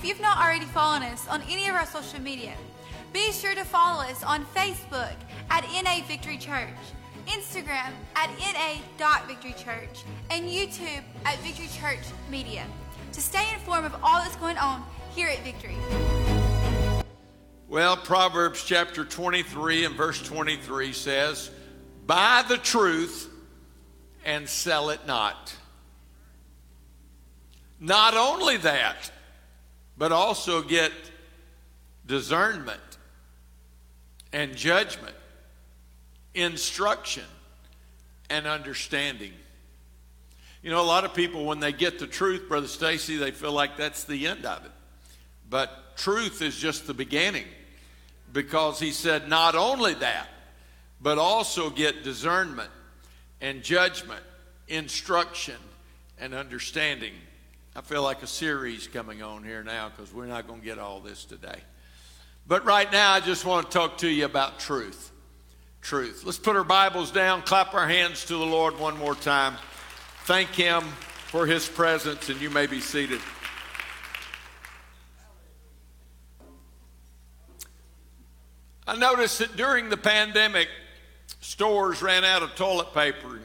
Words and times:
if 0.00 0.06
you've 0.06 0.20
not 0.20 0.38
already 0.38 0.64
followed 0.64 1.02
us 1.02 1.28
on 1.28 1.42
any 1.42 1.68
of 1.68 1.74
our 1.74 1.84
social 1.84 2.18
media, 2.22 2.54
be 3.12 3.30
sure 3.32 3.54
to 3.54 3.64
follow 3.66 4.00
us 4.00 4.22
on 4.22 4.46
Facebook 4.46 5.12
at 5.50 5.62
NA 5.84 6.02
Victory 6.08 6.38
Church, 6.38 6.70
Instagram 7.26 7.92
at 8.16 8.30
na.victorychurch, 8.38 10.04
and 10.30 10.48
YouTube 10.48 11.02
at 11.26 11.38
Victory 11.40 11.68
Church 11.78 12.00
Media 12.30 12.64
to 13.12 13.20
stay 13.20 13.46
informed 13.52 13.84
of 13.84 13.94
all 14.02 14.22
that's 14.22 14.36
going 14.36 14.56
on 14.56 14.82
here 15.14 15.28
at 15.28 15.40
Victory. 15.40 15.76
Well, 17.68 17.98
Proverbs 17.98 18.64
chapter 18.64 19.04
23 19.04 19.84
and 19.84 19.94
verse 19.96 20.22
23 20.22 20.94
says, 20.94 21.50
Buy 22.06 22.42
the 22.48 22.56
truth 22.56 23.28
and 24.24 24.48
sell 24.48 24.88
it 24.88 25.06
not. 25.06 25.54
Not 27.78 28.14
only 28.14 28.56
that, 28.56 29.10
but 30.00 30.12
also 30.12 30.62
get 30.62 30.90
discernment 32.06 32.80
and 34.32 34.56
judgment, 34.56 35.14
instruction 36.34 37.26
and 38.30 38.46
understanding. 38.46 39.34
You 40.62 40.70
know, 40.70 40.80
a 40.80 40.88
lot 40.88 41.04
of 41.04 41.12
people, 41.12 41.44
when 41.44 41.60
they 41.60 41.72
get 41.72 41.98
the 41.98 42.06
truth, 42.06 42.48
Brother 42.48 42.66
Stacy, 42.66 43.18
they 43.18 43.30
feel 43.30 43.52
like 43.52 43.76
that's 43.76 44.04
the 44.04 44.26
end 44.26 44.46
of 44.46 44.64
it. 44.64 44.70
But 45.50 45.98
truth 45.98 46.40
is 46.40 46.56
just 46.56 46.86
the 46.86 46.94
beginning 46.94 47.46
because 48.32 48.80
he 48.80 48.92
said, 48.92 49.28
not 49.28 49.54
only 49.54 49.92
that, 49.92 50.28
but 51.02 51.18
also 51.18 51.68
get 51.68 52.04
discernment 52.04 52.70
and 53.42 53.62
judgment, 53.62 54.22
instruction 54.66 55.56
and 56.18 56.32
understanding. 56.32 57.12
I 57.76 57.82
feel 57.82 58.02
like 58.02 58.22
a 58.22 58.26
series 58.26 58.88
coming 58.88 59.22
on 59.22 59.44
here 59.44 59.62
now 59.62 59.90
because 59.90 60.12
we're 60.12 60.26
not 60.26 60.48
going 60.48 60.60
to 60.60 60.66
get 60.66 60.78
all 60.78 60.98
this 61.00 61.24
today. 61.24 61.60
But 62.46 62.64
right 62.64 62.90
now, 62.90 63.12
I 63.12 63.20
just 63.20 63.44
want 63.44 63.70
to 63.70 63.78
talk 63.78 63.98
to 63.98 64.08
you 64.08 64.24
about 64.24 64.58
truth. 64.58 65.12
Truth. 65.80 66.24
Let's 66.24 66.38
put 66.38 66.56
our 66.56 66.64
Bibles 66.64 67.12
down, 67.12 67.42
clap 67.42 67.72
our 67.74 67.86
hands 67.86 68.24
to 68.26 68.34
the 68.34 68.44
Lord 68.44 68.78
one 68.78 68.98
more 68.98 69.14
time. 69.14 69.54
Thank 70.24 70.48
Him 70.50 70.82
for 71.28 71.46
His 71.46 71.68
presence, 71.68 72.28
and 72.28 72.40
you 72.40 72.50
may 72.50 72.66
be 72.66 72.80
seated. 72.80 73.20
I 78.86 78.96
noticed 78.96 79.38
that 79.38 79.56
during 79.56 79.88
the 79.88 79.96
pandemic, 79.96 80.68
stores 81.40 82.02
ran 82.02 82.24
out 82.24 82.42
of 82.42 82.56
toilet 82.56 82.92
paper 82.92 83.36
and 83.36 83.44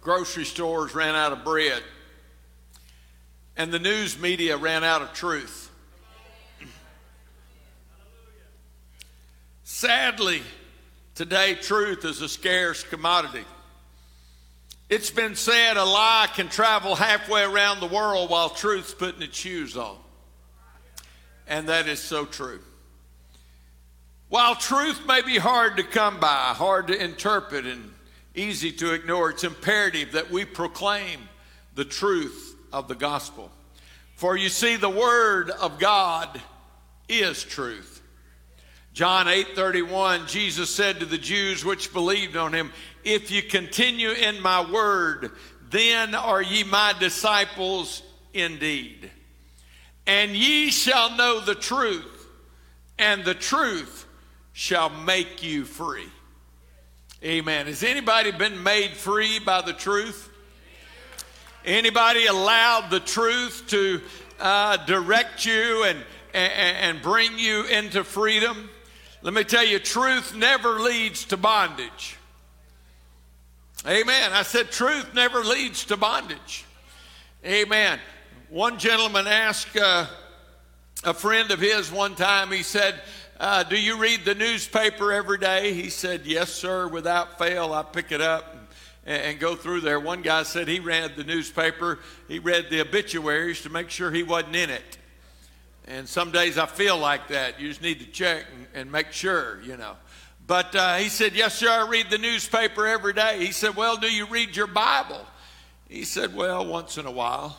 grocery 0.00 0.46
stores 0.46 0.94
ran 0.94 1.14
out 1.14 1.32
of 1.32 1.44
bread, 1.44 1.82
and 3.60 3.70
the 3.70 3.78
news 3.78 4.18
media 4.18 4.56
ran 4.56 4.82
out 4.82 5.02
of 5.02 5.12
truth. 5.12 5.70
Sadly, 9.64 10.40
today 11.14 11.56
truth 11.56 12.06
is 12.06 12.22
a 12.22 12.28
scarce 12.30 12.82
commodity. 12.84 13.44
It's 14.88 15.10
been 15.10 15.34
said 15.34 15.76
a 15.76 15.84
lie 15.84 16.28
can 16.34 16.48
travel 16.48 16.94
halfway 16.94 17.42
around 17.42 17.80
the 17.80 17.86
world 17.86 18.30
while 18.30 18.48
truth's 18.48 18.94
putting 18.94 19.20
its 19.20 19.36
shoes 19.36 19.76
on. 19.76 19.98
And 21.46 21.68
that 21.68 21.86
is 21.86 22.00
so 22.00 22.24
true. 22.24 22.60
While 24.30 24.54
truth 24.54 25.06
may 25.06 25.20
be 25.20 25.36
hard 25.36 25.76
to 25.76 25.82
come 25.82 26.18
by, 26.18 26.54
hard 26.56 26.86
to 26.86 26.98
interpret, 26.98 27.66
and 27.66 27.92
easy 28.34 28.72
to 28.72 28.94
ignore, 28.94 29.28
it's 29.28 29.44
imperative 29.44 30.12
that 30.12 30.30
we 30.30 30.46
proclaim 30.46 31.20
the 31.74 31.84
truth 31.84 32.56
of 32.72 32.88
the 32.88 32.94
gospel. 32.94 33.50
For 34.20 34.36
you 34.36 34.50
see, 34.50 34.76
the 34.76 34.90
word 34.90 35.48
of 35.48 35.78
God 35.78 36.42
is 37.08 37.42
truth. 37.42 38.02
John 38.92 39.26
8 39.26 39.56
31, 39.56 40.26
Jesus 40.26 40.68
said 40.68 41.00
to 41.00 41.06
the 41.06 41.16
Jews 41.16 41.64
which 41.64 41.94
believed 41.94 42.36
on 42.36 42.52
him, 42.52 42.70
if 43.02 43.30
you 43.30 43.42
continue 43.42 44.10
in 44.10 44.42
my 44.42 44.70
word, 44.70 45.30
then 45.70 46.14
are 46.14 46.42
ye 46.42 46.64
my 46.64 46.92
disciples 47.00 48.02
indeed. 48.34 49.10
And 50.06 50.32
ye 50.32 50.70
shall 50.70 51.16
know 51.16 51.40
the 51.40 51.54
truth, 51.54 52.26
and 52.98 53.24
the 53.24 53.32
truth 53.32 54.06
shall 54.52 54.90
make 54.90 55.42
you 55.42 55.64
free. 55.64 56.10
Amen. 57.24 57.64
Has 57.64 57.82
anybody 57.82 58.32
been 58.32 58.62
made 58.62 58.90
free 58.90 59.38
by 59.38 59.62
the 59.62 59.72
truth? 59.72 60.29
Anybody 61.64 62.26
allowed 62.26 62.90
the 62.90 63.00
truth 63.00 63.64
to 63.68 64.00
uh, 64.38 64.78
direct 64.86 65.44
you 65.44 65.84
and, 65.84 65.98
and, 66.32 66.52
and 66.96 67.02
bring 67.02 67.38
you 67.38 67.64
into 67.64 68.02
freedom? 68.02 68.70
Let 69.22 69.34
me 69.34 69.44
tell 69.44 69.64
you, 69.64 69.78
truth 69.78 70.34
never 70.34 70.80
leads 70.80 71.26
to 71.26 71.36
bondage. 71.36 72.16
Amen. 73.86 74.32
I 74.32 74.42
said, 74.42 74.70
truth 74.70 75.14
never 75.14 75.40
leads 75.40 75.84
to 75.86 75.96
bondage. 75.96 76.64
Amen. 77.44 77.98
One 78.48 78.78
gentleman 78.78 79.26
asked 79.26 79.76
uh, 79.76 80.06
a 81.04 81.14
friend 81.14 81.50
of 81.50 81.60
his 81.60 81.92
one 81.92 82.14
time, 82.14 82.50
he 82.50 82.62
said, 82.62 83.00
uh, 83.38 83.62
Do 83.62 83.80
you 83.80 83.98
read 83.98 84.24
the 84.24 84.34
newspaper 84.34 85.12
every 85.12 85.38
day? 85.38 85.72
He 85.72 85.88
said, 85.88 86.22
Yes, 86.24 86.52
sir. 86.52 86.88
Without 86.88 87.38
fail, 87.38 87.72
I 87.72 87.82
pick 87.82 88.12
it 88.12 88.20
up 88.20 88.59
and, 89.06 89.22
and 89.22 89.38
go 89.38 89.56
through 89.56 89.80
there. 89.80 90.00
One 90.00 90.22
guy 90.22 90.42
said 90.42 90.68
he 90.68 90.80
read 90.80 91.16
the 91.16 91.24
newspaper, 91.24 91.98
he 92.28 92.38
read 92.38 92.70
the 92.70 92.80
obituaries 92.80 93.62
to 93.62 93.70
make 93.70 93.90
sure 93.90 94.10
he 94.10 94.22
wasn't 94.22 94.56
in 94.56 94.70
it. 94.70 94.98
And 95.86 96.08
some 96.08 96.30
days 96.30 96.56
I 96.58 96.66
feel 96.66 96.96
like 96.98 97.28
that. 97.28 97.60
You 97.60 97.68
just 97.68 97.82
need 97.82 98.00
to 98.00 98.06
check 98.06 98.44
and, 98.54 98.66
and 98.74 98.92
make 98.92 99.12
sure, 99.12 99.60
you 99.62 99.76
know. 99.76 99.96
But 100.46 100.74
uh, 100.74 100.96
he 100.96 101.08
said, 101.08 101.34
Yes, 101.34 101.54
sir, 101.54 101.68
I 101.68 101.88
read 101.88 102.10
the 102.10 102.18
newspaper 102.18 102.86
every 102.86 103.12
day. 103.12 103.38
He 103.38 103.52
said, 103.52 103.76
Well, 103.76 103.96
do 103.96 104.12
you 104.12 104.26
read 104.26 104.56
your 104.56 104.66
Bible? 104.66 105.24
He 105.88 106.04
said, 106.04 106.34
Well, 106.34 106.66
once 106.66 106.98
in 106.98 107.06
a 107.06 107.10
while. 107.10 107.56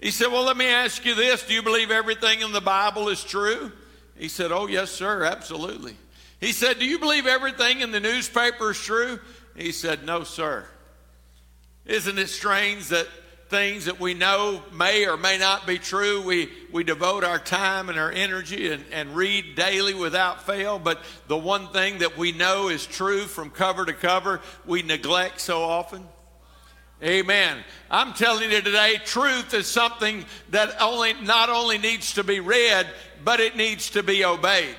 He 0.00 0.10
said, 0.10 0.28
Well, 0.28 0.44
let 0.44 0.56
me 0.56 0.66
ask 0.66 1.04
you 1.04 1.14
this 1.14 1.42
Do 1.46 1.54
you 1.54 1.62
believe 1.62 1.90
everything 1.90 2.40
in 2.40 2.52
the 2.52 2.60
Bible 2.60 3.08
is 3.08 3.24
true? 3.24 3.72
He 4.16 4.28
said, 4.28 4.52
Oh, 4.52 4.66
yes, 4.66 4.90
sir, 4.90 5.24
absolutely. 5.24 5.96
He 6.40 6.52
said, 6.52 6.78
Do 6.78 6.86
you 6.86 6.98
believe 6.98 7.26
everything 7.26 7.80
in 7.80 7.90
the 7.90 8.00
newspaper 8.00 8.70
is 8.70 8.78
true? 8.78 9.20
He 9.58 9.72
said, 9.72 10.04
No, 10.04 10.24
sir. 10.24 10.64
Isn't 11.84 12.18
it 12.18 12.28
strange 12.28 12.88
that 12.88 13.08
things 13.48 13.86
that 13.86 13.98
we 13.98 14.14
know 14.14 14.62
may 14.72 15.06
or 15.06 15.16
may 15.16 15.38
not 15.38 15.66
be 15.66 15.78
true. 15.78 16.20
We, 16.20 16.50
we 16.70 16.84
devote 16.84 17.24
our 17.24 17.38
time 17.38 17.88
and 17.88 17.98
our 17.98 18.12
energy 18.12 18.70
and, 18.70 18.84
and 18.92 19.16
read 19.16 19.54
daily 19.54 19.94
without 19.94 20.44
fail. 20.44 20.78
But 20.78 21.02
the 21.28 21.36
one 21.36 21.68
thing 21.68 21.98
that 21.98 22.18
we 22.18 22.32
know 22.32 22.68
is 22.68 22.86
true 22.86 23.22
from 23.22 23.50
cover 23.50 23.86
to 23.86 23.92
cover, 23.92 24.40
we 24.66 24.82
neglect 24.82 25.40
so 25.40 25.62
often. 25.62 26.06
Amen. 27.02 27.58
I'm 27.90 28.12
telling 28.12 28.50
you 28.50 28.60
today, 28.60 29.00
truth 29.04 29.54
is 29.54 29.66
something 29.66 30.24
that 30.50 30.80
only 30.80 31.14
not 31.14 31.48
only 31.48 31.78
needs 31.78 32.14
to 32.14 32.24
be 32.24 32.40
read, 32.40 32.86
but 33.24 33.40
it 33.40 33.56
needs 33.56 33.90
to 33.90 34.02
be 34.02 34.24
obeyed. 34.24 34.74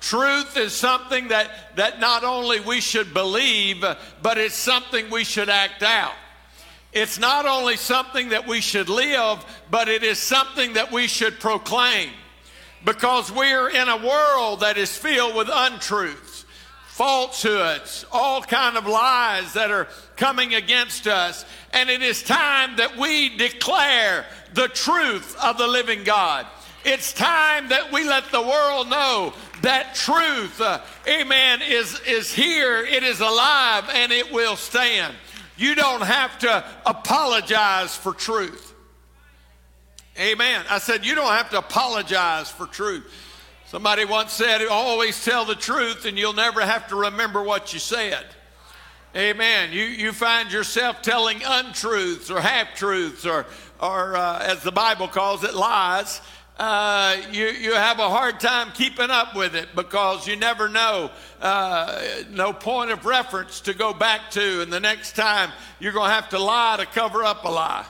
Truth 0.00 0.56
is 0.56 0.72
something 0.72 1.28
that, 1.28 1.76
that 1.76 2.00
not 2.00 2.24
only 2.24 2.60
we 2.60 2.80
should 2.80 3.12
believe, 3.12 3.84
but 4.22 4.38
it's 4.38 4.54
something 4.54 5.10
we 5.10 5.24
should 5.24 5.50
act 5.50 5.82
out. 5.82 6.14
It's 6.92 7.18
not 7.18 7.46
only 7.46 7.76
something 7.76 8.30
that 8.30 8.48
we 8.48 8.60
should 8.60 8.88
live, 8.88 9.44
but 9.70 9.88
it 9.88 10.02
is 10.02 10.18
something 10.18 10.72
that 10.72 10.90
we 10.90 11.06
should 11.06 11.38
proclaim. 11.38 12.10
Because 12.84 13.30
we're 13.30 13.68
in 13.68 13.88
a 13.88 13.96
world 13.98 14.60
that 14.60 14.78
is 14.78 14.96
filled 14.96 15.36
with 15.36 15.50
untruths, 15.52 16.46
falsehoods, 16.86 18.06
all 18.10 18.40
kind 18.40 18.76
of 18.76 18.86
lies 18.86 19.52
that 19.52 19.70
are 19.70 19.86
coming 20.16 20.54
against 20.54 21.06
us. 21.06 21.44
And 21.72 21.90
it 21.90 22.02
is 22.02 22.22
time 22.22 22.76
that 22.76 22.96
we 22.96 23.36
declare 23.36 24.24
the 24.54 24.68
truth 24.68 25.36
of 25.42 25.58
the 25.58 25.68
living 25.68 26.04
God. 26.04 26.46
It's 26.84 27.12
time 27.12 27.68
that 27.68 27.92
we 27.92 28.04
let 28.04 28.30
the 28.30 28.40
world 28.40 28.88
know 28.88 29.34
that 29.62 29.94
truth, 29.94 30.60
uh, 30.60 30.80
amen, 31.06 31.60
is, 31.62 32.00
is 32.06 32.32
here, 32.32 32.82
it 32.82 33.02
is 33.02 33.20
alive, 33.20 33.84
and 33.92 34.10
it 34.10 34.32
will 34.32 34.56
stand. 34.56 35.14
You 35.58 35.74
don't 35.74 36.00
have 36.00 36.38
to 36.38 36.64
apologize 36.86 37.94
for 37.94 38.14
truth. 38.14 38.74
Amen. 40.18 40.64
I 40.70 40.78
said, 40.78 41.04
you 41.04 41.14
don't 41.14 41.32
have 41.32 41.50
to 41.50 41.58
apologize 41.58 42.50
for 42.50 42.66
truth. 42.66 43.04
Somebody 43.66 44.04
once 44.04 44.32
said, 44.32 44.66
always 44.66 45.22
tell 45.24 45.44
the 45.44 45.54
truth 45.54 46.04
and 46.04 46.18
you'll 46.18 46.32
never 46.32 46.60
have 46.60 46.88
to 46.88 46.96
remember 46.96 47.42
what 47.42 47.72
you 47.72 47.78
said. 47.78 48.24
Amen. 49.14 49.70
You, 49.72 49.84
you 49.84 50.12
find 50.12 50.50
yourself 50.50 51.02
telling 51.02 51.40
untruths 51.44 52.30
or 52.30 52.40
half 52.40 52.74
truths 52.74 53.24
or, 53.26 53.46
or 53.80 54.16
uh, 54.16 54.40
as 54.40 54.62
the 54.62 54.72
Bible 54.72 55.08
calls 55.08 55.44
it, 55.44 55.54
lies 55.54 56.20
uh, 56.60 57.16
you, 57.32 57.46
you 57.46 57.72
have 57.72 58.00
a 58.00 58.10
hard 58.10 58.38
time 58.38 58.70
keeping 58.74 59.08
up 59.08 59.34
with 59.34 59.54
it 59.54 59.70
because 59.74 60.28
you 60.28 60.36
never 60.36 60.68
know, 60.68 61.10
uh, 61.40 62.02
no 62.28 62.52
point 62.52 62.90
of 62.90 63.06
reference 63.06 63.62
to 63.62 63.72
go 63.72 63.94
back 63.94 64.30
to. 64.32 64.60
And 64.60 64.70
the 64.70 64.78
next 64.78 65.16
time 65.16 65.52
you're 65.78 65.94
going 65.94 66.10
to 66.10 66.14
have 66.14 66.28
to 66.28 66.38
lie 66.38 66.76
to 66.76 66.84
cover 66.84 67.24
up 67.24 67.46
a 67.46 67.48
lie. 67.48 67.86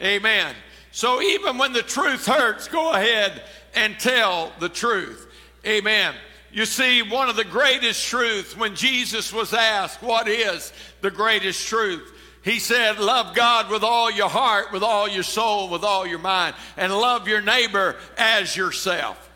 Amen. 0.00 0.54
So 0.92 1.20
even 1.20 1.58
when 1.58 1.74
the 1.74 1.82
truth 1.82 2.24
hurts, 2.24 2.68
go 2.68 2.94
ahead 2.94 3.42
and 3.74 4.00
tell 4.00 4.50
the 4.60 4.70
truth. 4.70 5.30
Amen. 5.66 6.14
You 6.50 6.64
see, 6.64 7.02
one 7.02 7.28
of 7.28 7.36
the 7.36 7.44
greatest 7.44 8.02
truths 8.06 8.56
when 8.56 8.76
Jesus 8.76 9.30
was 9.30 9.52
asked, 9.52 10.02
What 10.02 10.26
is 10.26 10.72
the 11.02 11.10
greatest 11.10 11.68
truth? 11.68 12.17
He 12.48 12.60
said, 12.60 12.98
Love 12.98 13.34
God 13.34 13.68
with 13.68 13.82
all 13.82 14.10
your 14.10 14.30
heart, 14.30 14.72
with 14.72 14.82
all 14.82 15.06
your 15.06 15.22
soul, 15.22 15.68
with 15.68 15.84
all 15.84 16.06
your 16.06 16.18
mind, 16.18 16.56
and 16.78 16.90
love 16.90 17.28
your 17.28 17.42
neighbor 17.42 17.96
as 18.16 18.56
yourself. 18.56 19.28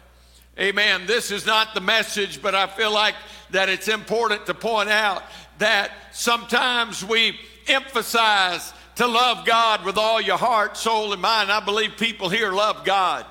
Amen. 0.59 1.07
This 1.07 1.31
is 1.31 1.45
not 1.45 1.75
the 1.75 1.83
message, 1.83 2.41
but 2.41 2.55
I 2.55 2.67
feel 2.67 2.91
like 2.91 3.15
that 3.51 3.69
it's 3.69 3.89
important 3.89 4.47
to 4.47 4.55
point 4.55 4.89
out 4.89 5.23
that 5.59 5.91
sometimes 6.13 7.05
we 7.05 7.39
emphasize 7.67 8.73
to 8.97 9.07
love 9.07 9.45
God 9.45 9.85
with 9.85 9.99
all 9.99 10.19
your 10.19 10.39
heart, 10.39 10.79
soul, 10.79 11.13
and 11.13 11.21
mind. 11.21 11.53
I 11.53 11.61
believe 11.61 11.99
people 11.99 12.31
here 12.31 12.51
love 12.51 12.83
God. 12.83 13.27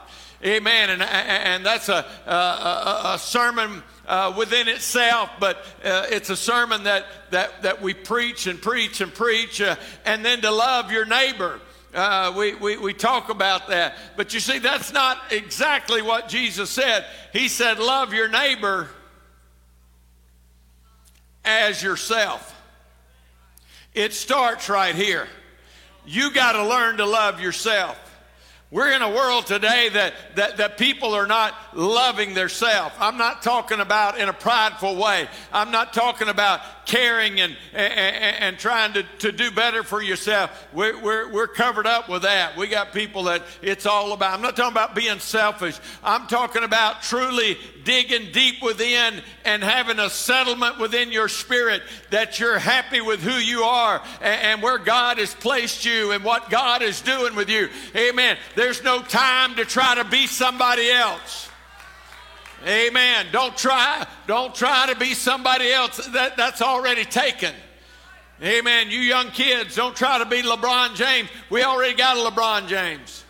Amen. 0.45 0.91
And, 0.91 1.01
and 1.01 1.65
that's 1.65 1.89
a, 1.89 2.05
a, 2.27 3.13
a 3.15 3.19
sermon 3.19 3.81
uh, 4.07 4.33
within 4.37 4.67
itself, 4.67 5.29
but 5.39 5.57
uh, 5.83 6.05
it's 6.09 6.29
a 6.29 6.35
sermon 6.35 6.83
that, 6.83 7.05
that, 7.31 7.61
that 7.61 7.81
we 7.81 7.93
preach 7.93 8.47
and 8.47 8.61
preach 8.61 9.01
and 9.01 9.13
preach, 9.13 9.61
uh, 9.61 9.75
and 10.05 10.25
then 10.25 10.41
to 10.41 10.51
love 10.51 10.91
your 10.91 11.05
neighbor. 11.05 11.59
Uh, 11.93 12.33
we, 12.37 12.55
we, 12.55 12.77
we 12.77 12.93
talk 12.93 13.29
about 13.29 13.67
that. 13.67 13.95
But 14.15 14.33
you 14.33 14.39
see, 14.39 14.59
that's 14.59 14.93
not 14.93 15.17
exactly 15.31 16.01
what 16.01 16.29
Jesus 16.29 16.69
said. 16.69 17.05
He 17.33 17.47
said, 17.47 17.79
Love 17.79 18.13
your 18.13 18.29
neighbor 18.29 18.89
as 21.43 21.83
yourself. 21.83 22.47
It 23.93 24.13
starts 24.13 24.69
right 24.69 24.95
here. 24.95 25.27
You 26.05 26.33
got 26.33 26.53
to 26.53 26.65
learn 26.65 26.97
to 26.97 27.05
love 27.05 27.41
yourself. 27.41 27.97
We're 28.71 28.93
in 28.93 29.01
a 29.01 29.09
world 29.09 29.47
today 29.47 29.89
that, 29.89 30.13
that, 30.35 30.55
that 30.55 30.77
people 30.77 31.13
are 31.13 31.27
not 31.27 31.53
loving 31.75 32.33
themselves. 32.33 32.95
I'm 32.99 33.17
not 33.17 33.43
talking 33.43 33.81
about 33.81 34.17
in 34.17 34.29
a 34.29 34.33
prideful 34.33 34.95
way. 34.95 35.27
I'm 35.51 35.71
not 35.71 35.91
talking 35.91 36.29
about 36.29 36.61
caring 36.85 37.41
and, 37.41 37.57
and, 37.73 37.93
and 37.93 38.57
trying 38.57 38.93
to, 38.93 39.03
to 39.19 39.33
do 39.33 39.51
better 39.51 39.83
for 39.83 40.01
yourself. 40.01 40.67
We're, 40.71 40.97
we're, 41.01 41.29
we're 41.31 41.47
covered 41.47 41.85
up 41.85 42.07
with 42.07 42.21
that. 42.21 42.55
We 42.55 42.67
got 42.67 42.93
people 42.93 43.23
that 43.23 43.43
it's 43.61 43.85
all 43.85 44.13
about. 44.13 44.33
I'm 44.33 44.41
not 44.41 44.55
talking 44.55 44.71
about 44.71 44.95
being 44.95 45.19
selfish. 45.19 45.77
I'm 46.01 46.27
talking 46.27 46.63
about 46.63 47.01
truly 47.01 47.57
digging 47.83 48.31
deep 48.31 48.61
within 48.61 49.21
and 49.43 49.63
having 49.63 49.99
a 49.99 50.09
settlement 50.09 50.79
within 50.79 51.11
your 51.11 51.27
spirit 51.27 51.81
that 52.09 52.39
you're 52.39 52.59
happy 52.59 53.01
with 53.01 53.21
who 53.21 53.33
you 53.33 53.63
are 53.63 54.01
and, 54.21 54.41
and 54.41 54.61
where 54.61 54.77
God 54.77 55.17
has 55.17 55.33
placed 55.33 55.83
you 55.83 56.11
and 56.11 56.23
what 56.23 56.49
God 56.49 56.81
is 56.81 57.01
doing 57.01 57.35
with 57.35 57.49
you. 57.49 57.69
Amen. 57.95 58.37
There's 58.61 58.83
no 58.83 59.01
time 59.01 59.55
to 59.55 59.65
try 59.65 59.95
to 59.95 60.03
be 60.03 60.27
somebody 60.27 60.91
else. 60.91 61.49
Amen. 62.63 63.25
Don't 63.31 63.57
try, 63.57 64.05
don't 64.27 64.53
try 64.53 64.85
to 64.85 64.95
be 64.99 65.15
somebody 65.15 65.71
else. 65.71 66.05
That, 66.09 66.37
that's 66.37 66.61
already 66.61 67.03
taken. 67.03 67.55
Amen. 68.39 68.91
You 68.91 68.99
young 68.99 69.31
kids, 69.31 69.75
don't 69.75 69.95
try 69.95 70.19
to 70.19 70.25
be 70.25 70.43
LeBron 70.43 70.93
James. 70.93 71.27
We 71.49 71.63
already 71.63 71.95
got 71.95 72.17
a 72.17 72.29
LeBron 72.29 72.67
James. 72.67 73.23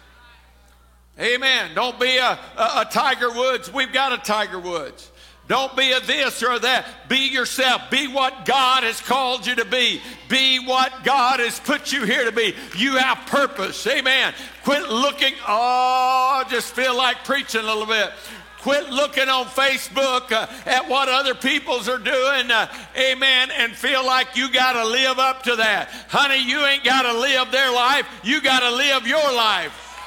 Amen. 1.18 1.76
Don't 1.76 1.98
be 1.98 2.18
a, 2.18 2.38
a, 2.58 2.82
a 2.82 2.88
Tiger 2.92 3.32
Woods. 3.32 3.72
We've 3.72 3.94
got 3.94 4.12
a 4.12 4.18
Tiger 4.18 4.60
Woods. 4.60 5.11
Don't 5.52 5.76
be 5.76 5.92
a 5.92 6.00
this 6.00 6.42
or 6.44 6.54
a 6.54 6.60
that. 6.60 7.10
Be 7.10 7.28
yourself. 7.28 7.90
Be 7.90 8.08
what 8.08 8.46
God 8.46 8.84
has 8.84 9.02
called 9.02 9.46
you 9.46 9.54
to 9.56 9.66
be. 9.66 10.02
Be 10.30 10.66
what 10.66 11.04
God 11.04 11.42
has 11.42 11.60
put 11.60 11.92
you 11.92 12.06
here 12.06 12.24
to 12.24 12.32
be. 12.32 12.56
You 12.78 12.96
have 12.96 13.18
purpose. 13.28 13.86
Amen. 13.86 14.34
Quit 14.64 14.88
looking. 14.88 15.34
Oh, 15.46 16.46
just 16.50 16.74
feel 16.74 16.96
like 16.96 17.26
preaching 17.26 17.60
a 17.60 17.66
little 17.66 17.86
bit. 17.86 18.12
Quit 18.60 18.92
looking 18.92 19.28
on 19.28 19.44
Facebook 19.44 20.32
uh, 20.32 20.48
at 20.66 20.88
what 20.88 21.10
other 21.10 21.36
people's 21.36 21.90
are 21.90 21.98
doing, 21.98 22.50
uh, 22.50 22.72
amen, 22.96 23.50
and 23.58 23.74
feel 23.74 24.06
like 24.06 24.38
you 24.38 24.54
got 24.54 24.74
to 24.74 24.86
live 24.86 25.20
up 25.20 25.44
to 25.44 25.56
that. 25.58 25.90
Honey, 26.08 26.48
you 26.48 26.64
ain't 26.64 26.86
got 26.86 27.02
to 27.02 27.20
live 27.20 27.52
their 27.52 27.74
life, 27.74 28.08
you 28.24 28.40
got 28.40 28.60
to 28.60 28.70
live 28.70 29.06
your 29.06 29.34
life. 29.34 29.98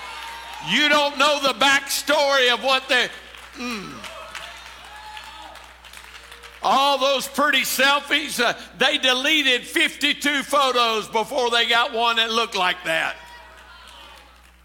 You 0.71 0.89
don't 0.89 1.19
know 1.19 1.41
the 1.43 1.53
backstory 1.59 2.55
of 2.55 2.63
what 2.63 2.89
they. 2.89 3.09
Mm. 3.57 4.04
All 6.65 6.99
those 6.99 7.29
pretty 7.29 7.61
selfies, 7.61 8.41
uh, 8.41 8.55
they 8.79 8.97
deleted 8.97 9.63
52 9.63 10.43
photos 10.43 11.07
before 11.09 11.51
they 11.51 11.69
got 11.69 11.93
one 11.93 12.17
that 12.17 12.31
looked 12.31 12.57
like 12.57 12.83
that. 12.85 13.17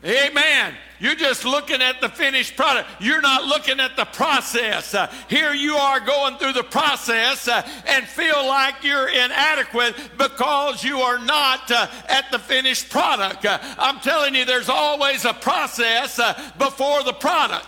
Amen. 0.03 0.75
You're 1.01 1.15
just 1.15 1.43
looking 1.43 1.81
at 1.81 1.99
the 1.99 2.07
finished 2.07 2.55
product. 2.55 2.89
You're 3.01 3.21
not 3.21 3.43
looking 3.43 3.81
at 3.81 3.97
the 3.97 4.05
process. 4.05 4.93
Uh, 4.93 5.11
here 5.29 5.53
you 5.53 5.75
are 5.75 5.99
going 5.99 6.37
through 6.37 6.53
the 6.53 6.63
process 6.63 7.49
uh, 7.49 7.67
and 7.85 8.05
feel 8.05 8.45
like 8.45 8.83
you're 8.83 9.09
inadequate 9.09 9.95
because 10.17 10.83
you 10.83 10.99
are 10.99 11.19
not 11.19 11.69
uh, 11.71 11.87
at 12.07 12.31
the 12.31 12.39
finished 12.39 12.89
product. 12.89 13.45
Uh, 13.45 13.59
I'm 13.77 13.99
telling 13.99 14.35
you, 14.35 14.45
there's 14.45 14.69
always 14.69 15.25
a 15.25 15.33
process 15.33 16.17
uh, 16.17 16.51
before 16.57 17.03
the 17.03 17.13
product. 17.13 17.67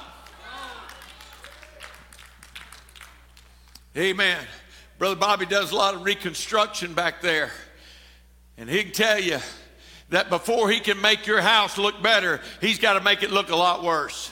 Amen. 3.97 4.38
Brother 4.97 5.17
Bobby 5.17 5.45
does 5.45 5.71
a 5.71 5.75
lot 5.75 5.95
of 5.95 6.05
reconstruction 6.05 6.93
back 6.93 7.21
there, 7.21 7.51
and 8.57 8.69
he 8.69 8.83
can 8.83 8.93
tell 8.93 9.19
you 9.19 9.39
that 10.09 10.29
before 10.29 10.69
he 10.69 10.79
can 10.79 11.01
make 11.01 11.27
your 11.27 11.41
house 11.41 11.77
look 11.77 12.01
better, 12.01 12.39
he's 12.61 12.79
got 12.79 12.93
to 12.93 13.01
make 13.01 13.21
it 13.21 13.31
look 13.31 13.49
a 13.49 13.55
lot 13.55 13.83
worse. 13.83 14.31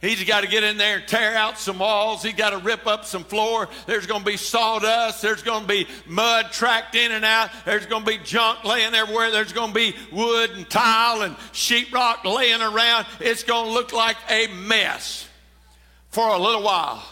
He's 0.00 0.24
got 0.24 0.40
to 0.40 0.48
get 0.48 0.64
in 0.64 0.78
there 0.78 0.96
and 0.96 1.06
tear 1.06 1.36
out 1.36 1.56
some 1.56 1.78
walls. 1.78 2.24
He's 2.24 2.34
got 2.34 2.50
to 2.50 2.58
rip 2.58 2.88
up 2.88 3.04
some 3.04 3.22
floor. 3.22 3.68
There's 3.86 4.06
going 4.06 4.22
to 4.22 4.26
be 4.26 4.36
sawdust. 4.36 5.22
There's 5.22 5.44
going 5.44 5.62
to 5.62 5.68
be 5.68 5.86
mud 6.08 6.50
tracked 6.50 6.96
in 6.96 7.12
and 7.12 7.24
out. 7.24 7.50
There's 7.64 7.86
going 7.86 8.04
to 8.04 8.10
be 8.10 8.18
junk 8.24 8.64
laying 8.64 8.94
everywhere. 8.94 9.30
There's 9.30 9.52
going 9.52 9.68
to 9.68 9.74
be 9.74 9.94
wood 10.10 10.50
and 10.50 10.68
tile 10.68 11.22
and 11.22 11.36
sheetrock 11.52 12.24
laying 12.24 12.60
around. 12.60 13.06
It's 13.20 13.44
going 13.44 13.66
to 13.66 13.72
look 13.72 13.92
like 13.92 14.16
a 14.28 14.48
mess 14.48 15.28
for 16.08 16.26
a 16.26 16.38
little 16.38 16.64
while. 16.64 17.04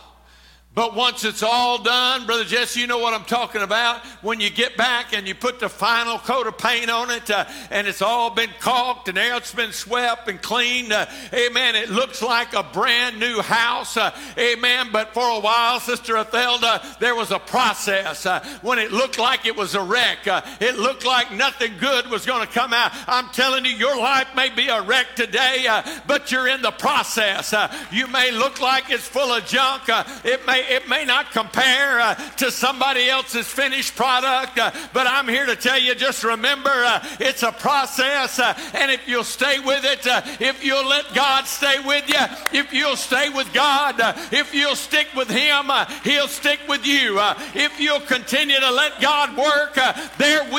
But 0.73 0.95
once 0.95 1.25
it's 1.25 1.43
all 1.43 1.83
done, 1.83 2.27
Brother 2.27 2.45
Jesse, 2.45 2.79
you 2.79 2.87
know 2.87 2.99
what 2.99 3.13
I'm 3.13 3.25
talking 3.25 3.61
about. 3.61 4.05
When 4.23 4.39
you 4.39 4.51
get 4.51 4.77
back 4.77 5.13
and 5.13 5.27
you 5.27 5.35
put 5.35 5.59
the 5.59 5.69
final 5.69 6.17
coat 6.17 6.47
of 6.47 6.59
paint 6.59 6.89
on 6.89 7.11
it 7.11 7.29
uh, 7.29 7.45
and 7.73 7.89
it's 7.89 8.01
all 8.01 8.31
been 8.31 8.51
caulked 8.61 9.09
and 9.09 9.19
it's 9.19 9.53
been 9.53 9.73
swept 9.73 10.29
and 10.29 10.41
cleaned, 10.41 10.93
uh, 10.93 11.07
amen, 11.35 11.75
it 11.75 11.91
looks 11.91 12.23
like 12.23 12.55
a 12.55 12.63
brand 12.63 13.19
new 13.19 13.43
house, 13.43 13.97
uh, 13.97 14.17
amen. 14.39 14.91
But 14.93 15.13
for 15.13 15.29
a 15.29 15.41
while, 15.41 15.81
Sister 15.81 16.15
Ethelda, 16.15 17.01
there 17.01 17.17
was 17.17 17.33
a 17.33 17.41
process 17.41 18.25
uh, 18.25 18.39
when 18.63 18.79
it 18.79 18.93
looked 18.93 19.19
like 19.19 19.47
it 19.47 19.57
was 19.57 19.75
a 19.75 19.83
wreck. 19.83 20.29
Uh, 20.29 20.41
it 20.61 20.79
looked 20.79 21.05
like 21.05 21.33
nothing 21.33 21.73
good 21.81 22.09
was 22.09 22.25
going 22.25 22.47
to 22.47 22.53
come 22.53 22.73
out. 22.73 22.93
I'm 23.09 23.29
telling 23.31 23.65
you, 23.65 23.73
your 23.73 23.99
life 23.99 24.29
may 24.37 24.51
be 24.51 24.69
a 24.69 24.83
wreck 24.83 25.17
today, 25.17 25.67
uh, 25.69 25.83
but 26.07 26.31
you're 26.31 26.47
in 26.47 26.63
the 26.63 26.71
process. 26.71 27.53
you 27.91 28.07
may 28.07 28.31
look 28.31 28.61
like 28.61 28.89
it's 28.89 29.09
full 29.09 29.33
of 29.33 29.45
junk. 29.47 29.83
it 30.25 30.47
may 30.47 30.60
it 30.69 30.89
may 30.89 31.05
not 31.05 31.31
compare 31.31 32.01
uh, 32.01 32.15
to 32.15 32.51
somebody 32.51 33.09
else's 33.09 33.47
finished 33.47 33.97
product, 33.97 34.59
uh, 34.59 34.71
but 34.93 35.07
I'm 35.07 35.29
here 35.29 35.47
to 35.47 35.57
tell 35.57 35.79
you 35.79 35.95
just 35.95 36.25
remember 36.25 36.71
uh, 36.71 37.05
it's 37.21 37.43
a 37.43 37.53
process. 37.53 38.39
And 38.75 38.91
if 38.91 39.07
you'll 39.07 39.25
stay 39.25 39.61
with 39.61 39.85
it, 39.85 40.01
if 40.41 40.65
you'll 40.65 40.89
let 40.89 41.15
God 41.15 41.47
stay 41.47 41.79
with 41.85 42.09
you, 42.09 42.59
if 42.59 42.73
you'll 42.73 42.97
stay 42.97 43.29
with 43.29 43.53
God, 43.53 43.97
if 44.33 44.55
you'll 44.55 44.77
stick 44.77 45.09
with 45.17 45.31
Him, 45.31 45.71
He'll 46.05 46.29
stick 46.29 46.61
with 46.69 46.87
you. 46.87 47.19
if 47.55 47.79
you'll 47.79 48.01
continue 48.01 48.59
to 48.59 48.71
let 48.71 49.01
God 49.01 49.37
work, 49.37 49.75
there 50.19 50.50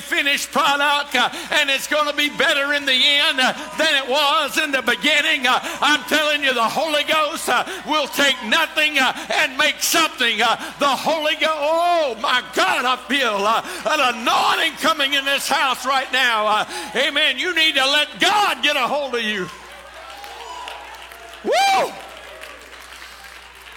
finished 0.00 0.52
product, 0.52 1.14
and 1.14 1.70
it's 1.70 1.86
going 1.86 2.08
to 2.08 2.16
be 2.16 2.30
better 2.30 2.72
in 2.72 2.84
the 2.84 2.92
end 2.92 3.38
than 3.38 3.94
it 4.02 4.08
was 4.08 4.58
in 4.58 4.70
the 4.70 4.82
beginning. 4.82 5.46
I'm 5.46 6.02
telling 6.04 6.42
you, 6.42 6.54
the 6.54 6.62
Holy 6.62 7.04
Ghost 7.04 7.48
will 7.86 8.08
take 8.08 8.36
nothing 8.46 8.98
and 8.98 9.56
make 9.56 9.82
something. 9.82 10.40
Uh, 10.40 10.56
the 10.78 10.86
Holy 10.86 11.34
Ghost, 11.34 11.52
oh 11.54 12.16
my 12.20 12.42
God, 12.54 12.84
I 12.84 12.96
feel 13.08 13.36
uh, 13.36 13.62
an 13.86 14.14
anointing 14.14 14.78
coming 14.78 15.14
in 15.14 15.24
this 15.24 15.48
house 15.48 15.86
right 15.86 16.10
now. 16.12 16.46
Uh, 16.46 16.64
amen. 16.96 17.38
You 17.38 17.54
need 17.54 17.74
to 17.74 17.84
let 17.84 18.20
God 18.20 18.62
get 18.62 18.76
a 18.76 18.86
hold 18.86 19.14
of 19.14 19.22
you. 19.22 19.46
Woo! 21.44 21.92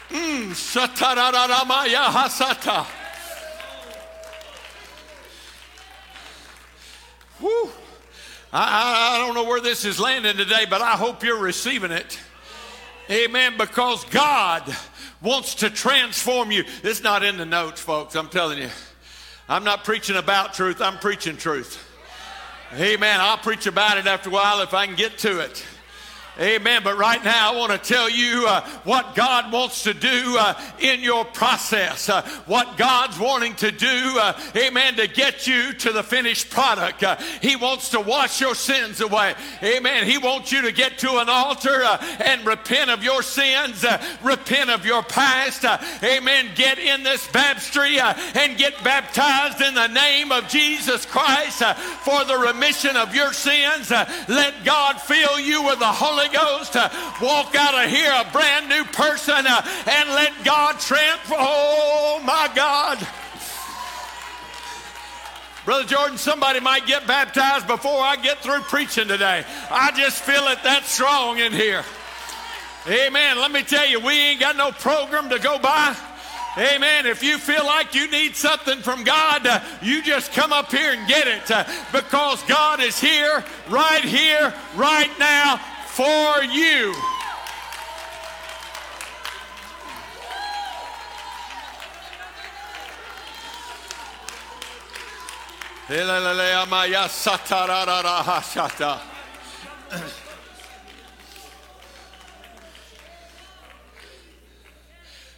Mm, 0.10 0.54
hasata. 7.40 7.42
Woo. 7.42 7.70
I, 8.54 9.16
I 9.16 9.26
don't 9.26 9.36
know 9.36 9.44
where 9.44 9.62
this 9.62 9.86
is 9.86 10.00
landing 10.00 10.38
today, 10.38 10.66
but 10.70 10.82
I 10.82 10.92
hope 10.92 11.24
you're 11.24 11.40
receiving 11.40 11.92
it. 11.92 12.20
Amen. 13.10 13.58
Because 13.58 14.04
God 14.06 14.64
wants 15.22 15.56
to 15.56 15.70
transform 15.70 16.52
you. 16.52 16.64
It's 16.84 17.04
not 17.04 17.24
in 17.24 17.38
the 17.38 17.46
notes, 17.46 17.82
folks. 17.82 18.16
I'm 18.16 18.30
telling 18.30 18.60
you. 18.60 18.70
I'm 19.50 19.64
not 19.64 19.86
preaching 19.86 20.18
about 20.18 20.54
truth, 20.54 20.82
I'm 20.82 20.98
preaching 20.98 21.38
truth. 21.38 21.84
Amen. 22.74 23.22
I'll 23.22 23.38
preach 23.38 23.66
about 23.66 23.98
it 23.98 24.06
after 24.06 24.30
a 24.30 24.34
while 24.34 24.62
if 24.62 24.74
I 24.74 24.86
can 24.86 24.96
get 24.96 25.18
to 25.20 25.40
it. 25.40 25.66
Amen. 26.40 26.82
But 26.84 26.98
right 26.98 27.24
now, 27.24 27.52
I 27.54 27.58
want 27.58 27.72
to 27.72 27.80
tell 27.80 28.08
you 28.08 28.46
uh, 28.48 28.62
what 28.84 29.16
God 29.16 29.52
wants 29.52 29.84
to 29.84 29.94
do 29.94 30.38
uh, 30.38 30.54
in 30.80 31.02
your 31.02 31.26
process. 31.26 32.10
Uh, 32.10 32.22
what 32.46 32.78
God's 32.78 33.18
wanting 33.18 33.56
to 33.56 33.72
do, 33.72 34.18
uh, 34.20 34.40
amen, 34.56 34.98
to 34.98 35.08
get 35.08 35.48
you 35.48 35.74
to 35.74 35.92
the 35.92 36.04
finished 36.04 36.52
product. 36.52 37.02
Uh, 37.02 37.16
he 37.42 37.56
wants 37.56 37.90
to 37.90 38.00
wash 38.00 38.40
your 38.40 38.54
sins 38.54 39.02
away. 39.02 39.34
Amen. 39.64 40.06
He 40.06 40.20
wants 40.20 40.52
you 40.52 40.62
to 40.62 40.72
get 40.72 41.00
to 41.00 41.18
an 41.18 41.28
altar 41.28 41.84
uh, 41.84 41.98
and 42.20 42.46
repent 42.46 42.92
of 42.92 43.04
your 43.04 43.24
sins, 43.24 43.84
repent 44.22 44.70
of 44.70 44.86
your 44.86 45.02
past. 45.02 45.66
amen. 46.04 46.50
Get 46.54 46.78
in 46.78 47.02
this 47.02 47.28
baptistry 47.32 48.00
and 48.00 48.58
get 48.58 48.84
baptized 48.84 49.62
in 49.62 49.74
the 49.74 49.88
name 49.88 50.32
of 50.32 50.48
Jesus 50.48 51.06
Christ 51.08 51.64
for 52.04 52.24
the 52.26 52.38
remission 52.38 52.96
of 52.96 53.16
your 53.16 53.34
sins. 53.34 53.90
let 53.90 54.54
God 54.64 55.02
fill 55.02 55.40
you 55.40 55.64
with 55.64 55.80
the 55.80 55.86
Holy 55.86 56.27
Holy 56.28 56.58
Ghost, 56.60 56.76
uh, 56.76 56.90
walk 57.22 57.56
out 57.56 57.86
of 57.86 57.90
here 57.90 58.12
a 58.12 58.30
brand 58.32 58.70
new 58.70 58.84
person 58.86 59.46
uh, 59.48 59.62
and 59.88 60.10
let 60.10 60.34
God 60.44 60.80
transform. 60.80 61.40
Oh 61.42 62.22
my 62.26 62.50
God. 62.56 63.06
Brother 65.66 65.86
Jordan, 65.86 66.18
somebody 66.18 66.60
might 66.60 66.86
get 66.86 67.06
baptized 67.08 67.68
before 67.68 68.02
I 68.02 68.16
get 68.16 68.40
through 68.40 68.62
preaching 68.62 69.08
today. 69.08 69.44
I 69.70 69.92
just 69.98 70.24
feel 70.24 70.48
it 70.48 70.64
that 70.64 70.86
strong 70.86 71.40
in 71.40 71.52
here. 71.52 71.84
Amen. 72.88 73.38
Let 73.38 73.52
me 73.52 73.64
tell 73.64 73.86
you, 73.86 74.00
we 74.00 74.14
ain't 74.14 74.40
got 74.40 74.56
no 74.56 74.72
program 74.72 75.30
to 75.30 75.40
go 75.40 75.60
by. 75.60 75.96
Amen. 76.58 77.06
If 77.06 77.22
you 77.22 77.38
feel 77.38 77.66
like 77.66 77.94
you 77.94 78.10
need 78.10 78.36
something 78.36 78.80
from 78.80 79.04
God, 79.04 79.46
uh, 79.46 79.60
you 79.82 80.02
just 80.02 80.32
come 80.32 80.52
up 80.54 80.72
here 80.72 80.94
and 80.94 81.08
get 81.08 81.28
it 81.28 81.52
uh, 81.52 81.66
because 81.92 82.42
God 82.44 82.80
is 82.80 82.98
here, 82.98 83.44
right 83.70 84.04
here, 84.04 84.54
right 84.76 85.12
now, 85.20 85.60
for 85.98 86.44
you. 86.44 86.94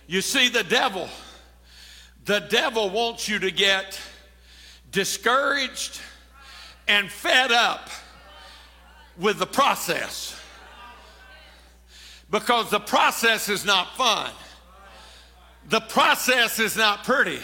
You 0.08 0.22
see, 0.22 0.50
the 0.50 0.66
devil, 0.66 1.08
the 2.26 2.40
devil 2.40 2.90
wants 2.90 3.30
you 3.30 3.40
to 3.40 3.52
get 3.52 3.98
discouraged 4.92 6.02
and 6.90 7.10
fed 7.10 7.54
up 7.54 7.90
with 9.18 9.40
the 9.40 9.48
process 9.48 10.39
because 12.30 12.70
the 12.70 12.80
process 12.80 13.50
is 13.50 13.66
not 13.66 13.96
fun. 13.96 14.32
The 15.68 15.82
process 15.82 16.60
is 16.60 16.76
not 16.76 17.04
pretty. 17.04 17.40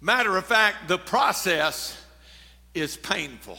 Matter 0.00 0.36
of 0.36 0.44
fact, 0.44 0.88
the 0.88 0.98
process 0.98 2.00
is 2.74 2.96
painful. 2.96 3.58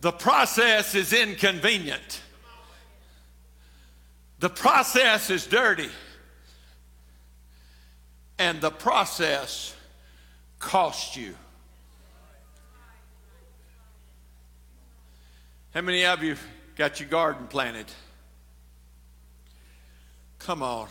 The 0.00 0.12
process 0.12 0.94
is 0.94 1.12
inconvenient. 1.12 2.20
The 4.38 4.50
process 4.50 5.30
is 5.30 5.46
dirty. 5.46 5.88
And 8.38 8.60
the 8.60 8.70
process 8.70 9.74
costs 10.58 11.16
you. 11.16 11.34
How 15.74 15.80
many 15.80 16.06
of 16.06 16.22
you 16.22 16.36
got 16.76 17.00
your 17.00 17.08
garden 17.08 17.48
planted? 17.48 17.86
Come 20.38 20.62
on. 20.62 20.86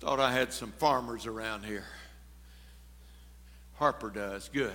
Thought 0.00 0.18
I 0.18 0.32
had 0.32 0.52
some 0.52 0.72
farmers 0.72 1.26
around 1.26 1.64
here. 1.64 1.84
Harper 3.76 4.10
does. 4.10 4.50
Good. 4.52 4.72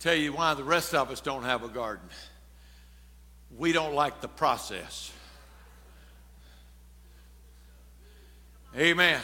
Tell 0.00 0.14
you 0.14 0.34
why 0.34 0.52
the 0.52 0.64
rest 0.64 0.94
of 0.94 1.10
us 1.10 1.22
don't 1.22 1.44
have 1.44 1.64
a 1.64 1.68
garden. 1.68 2.06
We 3.56 3.72
don't 3.72 3.94
like 3.94 4.20
the 4.20 4.28
process. 4.28 5.10
Amen. 8.76 9.22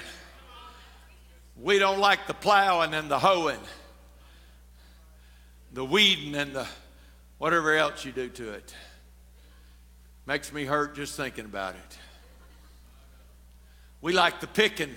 We 1.60 1.78
don't 1.78 2.00
like 2.00 2.26
the 2.26 2.32
plowing 2.32 2.94
and 2.94 3.10
the 3.10 3.18
hoeing 3.18 3.60
the 5.74 5.84
weeding 5.84 6.36
and 6.36 6.54
the 6.54 6.66
whatever 7.38 7.74
else 7.74 8.04
you 8.04 8.12
do 8.12 8.28
to 8.28 8.52
it. 8.52 8.74
Makes 10.24 10.52
me 10.52 10.64
hurt 10.64 10.94
just 10.94 11.16
thinking 11.16 11.44
about 11.44 11.74
it. 11.74 11.98
We 14.00 14.12
like 14.12 14.40
the 14.40 14.46
picking 14.46 14.94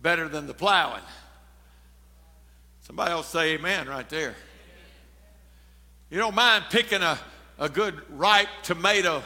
better 0.00 0.28
than 0.28 0.46
the 0.46 0.54
plowing. 0.54 1.02
Somebody 2.82 3.10
else 3.10 3.28
say 3.28 3.54
amen 3.54 3.88
right 3.88 4.08
there. 4.08 4.34
You 6.10 6.18
don't 6.18 6.34
mind 6.34 6.64
picking 6.70 7.02
a, 7.02 7.18
a 7.58 7.68
good 7.68 8.00
ripe 8.10 8.48
tomato 8.62 9.22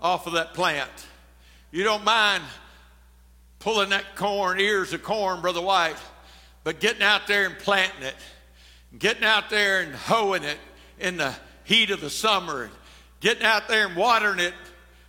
off 0.00 0.26
of 0.26 0.32
that 0.32 0.54
plant. 0.54 0.90
You 1.70 1.84
don't 1.84 2.04
mind 2.04 2.42
pulling 3.60 3.90
that 3.90 4.16
corn, 4.16 4.60
ears 4.60 4.92
of 4.92 5.02
corn, 5.02 5.40
Brother 5.40 5.62
White, 5.62 5.96
but 6.64 6.80
getting 6.80 7.02
out 7.02 7.26
there 7.26 7.46
and 7.46 7.58
planting 7.58 8.02
it 8.02 8.16
getting 8.98 9.24
out 9.24 9.50
there 9.50 9.80
and 9.80 9.94
hoeing 9.94 10.42
it 10.42 10.58
in 10.98 11.16
the 11.16 11.34
heat 11.64 11.90
of 11.90 12.00
the 12.00 12.10
summer, 12.10 12.64
and 12.64 12.72
getting 13.20 13.44
out 13.44 13.68
there 13.68 13.86
and 13.86 13.96
watering 13.96 14.38
it 14.38 14.54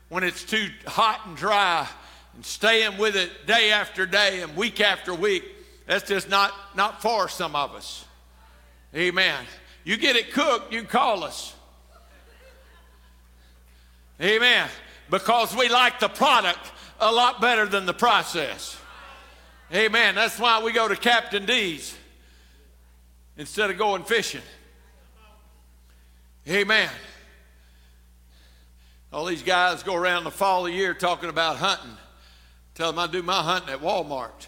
when 0.10 0.24
it's 0.24 0.44
too 0.44 0.68
hot 0.86 1.22
and 1.26 1.38
dry, 1.38 1.88
and 2.36 2.46
staying 2.46 2.98
with 2.98 3.16
it 3.16 3.30
day 3.46 3.72
after 3.72 4.06
day 4.06 4.42
and 4.42 4.56
week 4.56 4.82
after 4.82 5.14
week. 5.14 5.44
That's 5.86 6.08
just 6.08 6.30
not, 6.30 6.54
not 6.76 7.02
for 7.02 7.30
some 7.30 7.56
of 7.56 7.74
us. 7.74 8.06
Amen. 8.96 9.46
You 9.84 9.98
get 9.98 10.16
it 10.16 10.34
cooked, 10.34 10.74
you 10.74 10.84
call 10.84 11.24
us. 11.24 11.54
Amen. 14.22 14.68
Because 15.10 15.56
we 15.56 15.70
like 15.70 16.00
the 16.00 16.10
product 16.10 16.60
a 17.00 17.12
lot 17.12 17.40
better 17.40 17.66
than 17.66 17.86
the 17.86 17.94
process. 17.94 18.78
Amen. 19.74 20.16
That's 20.16 20.40
why 20.40 20.62
we 20.64 20.72
go 20.72 20.88
to 20.88 20.96
Captain 20.96 21.46
D's 21.46 21.96
instead 23.38 23.70
of 23.70 23.78
going 23.78 24.04
fishing. 24.04 24.42
Amen. 26.48 26.90
All 29.12 29.26
these 29.26 29.44
guys 29.44 29.84
go 29.84 29.96
around 29.96 30.24
the 30.24 30.32
fall 30.32 30.66
of 30.66 30.72
the 30.72 30.78
year 30.78 30.94
talking 30.94 31.30
about 31.30 31.58
hunting. 31.58 31.96
Tell 32.76 32.92
them 32.92 33.00
I 33.00 33.08
do 33.08 33.24
my 33.24 33.42
hunting 33.42 33.74
at 33.74 33.82
Walmart. 33.82 34.48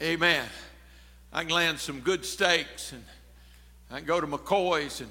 Amen. 0.00 0.46
I 1.32 1.44
can 1.44 1.52
land 1.52 1.78
some 1.78 2.00
good 2.00 2.24
steaks 2.24 2.92
and 2.92 3.04
I 3.90 3.98
can 3.98 4.06
go 4.06 4.20
to 4.20 4.26
McCoy's 4.26 5.00
and, 5.00 5.10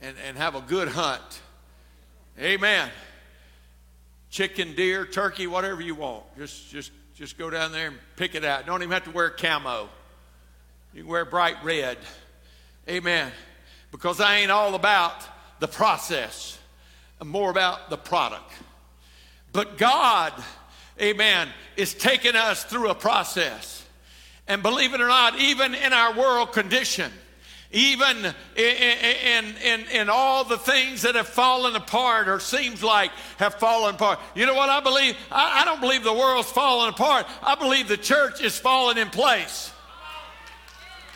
and, 0.00 0.16
and 0.26 0.36
have 0.36 0.54
a 0.54 0.60
good 0.60 0.88
hunt. 0.88 1.40
Amen. 2.38 2.90
Chicken, 4.30 4.74
deer, 4.74 5.04
turkey, 5.04 5.46
whatever 5.46 5.80
you 5.80 5.94
want. 5.94 6.24
Just, 6.38 6.70
just, 6.70 6.92
just 7.14 7.36
go 7.36 7.50
down 7.50 7.72
there 7.72 7.88
and 7.88 7.96
pick 8.16 8.34
it 8.34 8.44
out. 8.44 8.66
Don't 8.66 8.82
even 8.82 8.92
have 8.92 9.04
to 9.04 9.10
wear 9.10 9.30
camo. 9.30 9.88
You 10.92 11.02
can 11.02 11.10
wear 11.10 11.24
bright 11.24 11.56
red. 11.62 11.98
Amen. 12.88 13.30
Because 13.92 14.20
I 14.20 14.36
ain't 14.36 14.50
all 14.50 14.74
about 14.74 15.14
the 15.60 15.68
process, 15.68 16.58
I'm 17.20 17.28
more 17.28 17.50
about 17.50 17.90
the 17.90 17.98
product. 17.98 18.50
But 19.52 19.78
God, 19.78 20.32
amen, 21.00 21.48
is 21.76 21.92
taking 21.92 22.34
us 22.34 22.64
through 22.64 22.90
a 22.90 22.94
process. 22.94 23.84
And 24.48 24.62
believe 24.62 24.94
it 24.94 25.00
or 25.00 25.08
not, 25.08 25.38
even 25.38 25.74
in 25.74 25.92
our 25.92 26.16
world 26.16 26.52
condition, 26.52 27.12
even 27.72 28.16
in, 28.56 29.44
in, 29.62 29.86
in, 29.92 30.08
all 30.08 30.42
the 30.44 30.58
things 30.58 31.02
that 31.02 31.14
have 31.14 31.28
fallen 31.28 31.76
apart 31.76 32.26
or 32.26 32.40
seems 32.40 32.82
like 32.82 33.12
have 33.38 33.54
fallen 33.54 33.94
apart. 33.94 34.18
You 34.34 34.46
know 34.46 34.54
what 34.54 34.68
I 34.68 34.80
believe? 34.80 35.16
I, 35.30 35.62
I 35.62 35.64
don't 35.64 35.80
believe 35.80 36.02
the 36.02 36.12
world's 36.12 36.50
falling 36.50 36.88
apart. 36.88 37.26
I 37.42 37.54
believe 37.54 37.86
the 37.86 37.96
church 37.96 38.42
is 38.42 38.58
falling 38.58 38.98
in 38.98 39.08
place. 39.10 39.72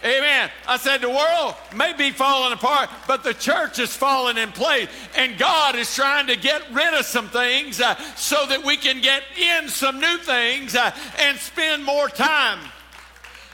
Amen. 0.04 0.50
I 0.68 0.76
said 0.76 1.00
the 1.00 1.08
world 1.08 1.54
may 1.74 1.94
be 1.94 2.10
falling 2.10 2.52
apart, 2.52 2.90
but 3.06 3.24
the 3.24 3.32
church 3.32 3.78
is 3.78 3.96
falling 3.96 4.36
in 4.36 4.52
place. 4.52 4.88
And 5.16 5.38
God 5.38 5.76
is 5.76 5.94
trying 5.94 6.26
to 6.26 6.36
get 6.36 6.62
rid 6.72 6.92
of 6.92 7.06
some 7.06 7.28
things 7.28 7.80
uh, 7.80 7.94
so 8.14 8.44
that 8.46 8.62
we 8.62 8.76
can 8.76 9.00
get 9.00 9.22
in 9.38 9.70
some 9.70 10.00
new 10.00 10.18
things 10.18 10.76
uh, 10.76 10.94
and 11.18 11.38
spend 11.38 11.84
more 11.84 12.10
time. 12.10 12.58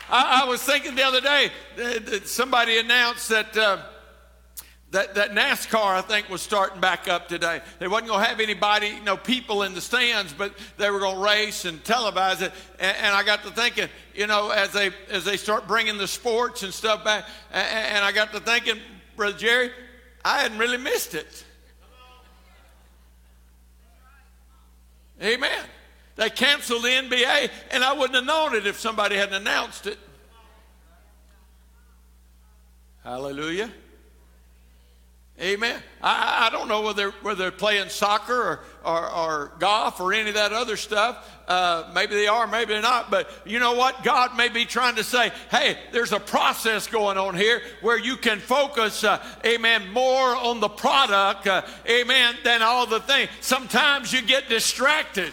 I, 0.08 0.42
I, 0.42 0.48
was 0.48 0.60
thinking 0.60 0.96
the 0.96 1.04
other 1.04 1.20
day, 1.20 1.52
uh, 1.80 2.18
somebody 2.24 2.80
announced 2.80 3.28
that 3.28 3.56
uh, 3.56 3.78
that, 4.90 5.14
that 5.14 5.30
NASCAR, 5.30 5.94
I 5.94 6.00
think, 6.00 6.28
was 6.28 6.42
starting 6.42 6.80
back 6.80 7.08
up 7.08 7.28
today. 7.28 7.60
They 7.78 7.86
wasn't 7.86 8.08
going 8.08 8.22
to 8.22 8.28
have 8.28 8.40
anybody, 8.40 8.88
you 8.88 9.02
know, 9.02 9.16
people 9.16 9.62
in 9.62 9.72
the 9.72 9.80
stands, 9.80 10.32
but 10.32 10.52
they 10.78 10.90
were 10.90 10.98
going 10.98 11.16
to 11.16 11.22
race 11.22 11.64
and 11.64 11.82
televise 11.84 12.42
it. 12.42 12.52
And, 12.80 12.96
and, 12.96 13.14
I 13.14 13.22
got 13.22 13.44
to 13.44 13.50
thinking, 13.50 13.88
you 14.14 14.26
know, 14.26 14.50
as 14.50 14.72
they 14.72 14.90
as 15.08 15.24
they 15.24 15.36
start 15.36 15.68
bringing 15.68 15.96
the 15.96 16.08
sports 16.08 16.64
and 16.64 16.74
stuff 16.74 17.04
back, 17.04 17.24
and, 17.52 17.96
and 17.96 18.04
I 18.04 18.10
got 18.10 18.32
to 18.32 18.40
thinking, 18.40 18.78
Brother 19.16 19.38
Jerry, 19.38 19.70
I 20.24 20.40
hadn't 20.40 20.58
really 20.58 20.78
missed 20.78 21.14
it. 21.14 21.44
Amen. 25.22 25.64
They 26.16 26.30
canceled 26.30 26.82
the 26.82 26.88
NBA, 26.88 27.50
and 27.70 27.84
I 27.84 27.92
wouldn't 27.92 28.16
have 28.16 28.24
known 28.24 28.54
it 28.56 28.66
if 28.66 28.80
somebody 28.80 29.16
hadn't 29.16 29.34
announced 29.34 29.86
it. 29.86 29.98
Hallelujah. 33.04 33.70
Amen. 35.40 35.82
I, 36.02 36.48
I 36.48 36.50
don't 36.50 36.68
know 36.68 36.82
whether, 36.82 37.12
whether 37.22 37.44
they're 37.44 37.50
playing 37.50 37.88
soccer 37.88 38.34
or, 38.34 38.60
or, 38.84 39.10
or 39.10 39.52
golf 39.58 39.98
or 39.98 40.12
any 40.12 40.28
of 40.28 40.34
that 40.34 40.52
other 40.52 40.76
stuff. 40.76 41.26
Uh, 41.48 41.90
maybe 41.94 42.14
they 42.14 42.26
are, 42.26 42.46
maybe 42.46 42.74
they're 42.74 42.82
not. 42.82 43.10
But 43.10 43.30
you 43.46 43.58
know 43.58 43.72
what? 43.72 44.04
God 44.04 44.36
may 44.36 44.50
be 44.50 44.66
trying 44.66 44.96
to 44.96 45.04
say, 45.04 45.32
hey, 45.50 45.78
there's 45.92 46.12
a 46.12 46.20
process 46.20 46.86
going 46.86 47.16
on 47.16 47.34
here 47.34 47.62
where 47.80 47.98
you 47.98 48.18
can 48.18 48.38
focus, 48.38 49.02
uh, 49.02 49.24
amen, 49.46 49.90
more 49.92 50.36
on 50.36 50.60
the 50.60 50.68
product, 50.68 51.46
uh, 51.46 51.62
amen, 51.88 52.36
than 52.44 52.60
all 52.60 52.86
the 52.86 53.00
things. 53.00 53.30
Sometimes 53.40 54.12
you 54.12 54.20
get 54.20 54.50
distracted. 54.50 55.32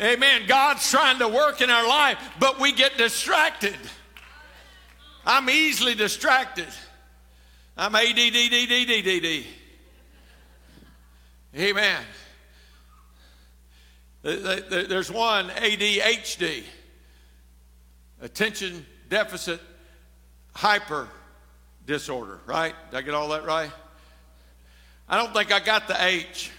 Amen. 0.00 0.42
God's 0.46 0.90
trying 0.90 1.18
to 1.18 1.28
work 1.28 1.60
in 1.60 1.68
our 1.68 1.86
life, 1.86 2.18
but 2.38 2.58
we 2.58 2.72
get 2.72 2.96
distracted. 2.96 3.76
I'm 5.26 5.50
easily 5.50 5.94
distracted. 5.94 6.68
I'm 7.80 7.94
ADDDDDD. 7.94 9.46
Amen. 11.56 12.02
There's 14.22 15.10
one 15.10 15.48
ADHD, 15.48 16.64
attention 18.20 18.84
deficit 19.08 19.62
hyper 20.54 21.08
disorder, 21.86 22.40
right? 22.44 22.74
Did 22.90 22.98
I 22.98 23.00
get 23.00 23.14
all 23.14 23.30
that 23.30 23.46
right? 23.46 23.70
I 25.08 25.16
don't 25.16 25.32
think 25.32 25.50
I 25.50 25.60
got 25.60 25.88
the 25.88 25.96
H. 26.04 26.50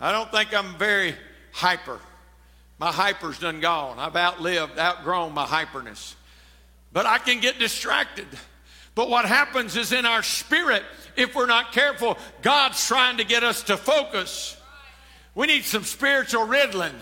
I 0.00 0.12
don't 0.12 0.30
think 0.30 0.54
I'm 0.54 0.78
very 0.78 1.14
hyper. 1.52 2.00
My 2.78 2.90
hyper's 2.90 3.38
done 3.38 3.60
gone. 3.60 3.98
I've 3.98 4.16
outlived, 4.16 4.78
outgrown 4.78 5.34
my 5.34 5.44
hyperness. 5.44 6.14
But 6.90 7.04
I 7.04 7.18
can 7.18 7.40
get 7.40 7.58
distracted. 7.58 8.28
But 8.98 9.10
what 9.10 9.26
happens 9.26 9.76
is 9.76 9.92
in 9.92 10.04
our 10.06 10.24
spirit, 10.24 10.82
if 11.14 11.36
we're 11.36 11.46
not 11.46 11.70
careful, 11.70 12.18
God's 12.42 12.84
trying 12.84 13.18
to 13.18 13.24
get 13.24 13.44
us 13.44 13.62
to 13.62 13.76
focus. 13.76 14.56
We 15.36 15.46
need 15.46 15.62
some 15.62 15.84
spiritual 15.84 16.48
Ritalin. 16.48 16.94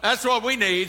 That's 0.00 0.24
what 0.24 0.42
we 0.42 0.56
need. 0.56 0.88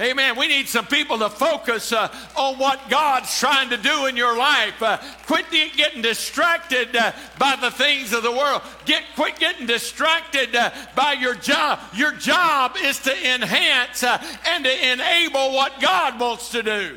Amen. 0.00 0.38
We 0.38 0.48
need 0.48 0.66
some 0.66 0.86
people 0.86 1.18
to 1.18 1.28
focus 1.28 1.92
uh, 1.92 2.08
on 2.38 2.56
what 2.56 2.88
God's 2.88 3.38
trying 3.38 3.68
to 3.68 3.76
do 3.76 4.06
in 4.06 4.16
your 4.16 4.34
life. 4.34 4.82
Uh, 4.82 4.96
quit 5.26 5.44
getting 5.50 6.00
distracted 6.00 6.96
uh, 6.96 7.12
by 7.38 7.54
the 7.60 7.70
things 7.70 8.14
of 8.14 8.22
the 8.22 8.32
world. 8.32 8.62
Get 8.86 9.02
quit 9.14 9.38
getting 9.38 9.66
distracted 9.66 10.56
uh, 10.56 10.70
by 10.96 11.12
your 11.12 11.34
job. 11.34 11.80
Your 11.92 12.12
job 12.12 12.76
is 12.80 12.98
to 13.00 13.34
enhance 13.34 14.02
uh, 14.04 14.24
and 14.46 14.64
to 14.64 14.90
enable 14.90 15.52
what 15.52 15.82
God 15.82 16.18
wants 16.18 16.48
to 16.52 16.62
do. 16.62 16.96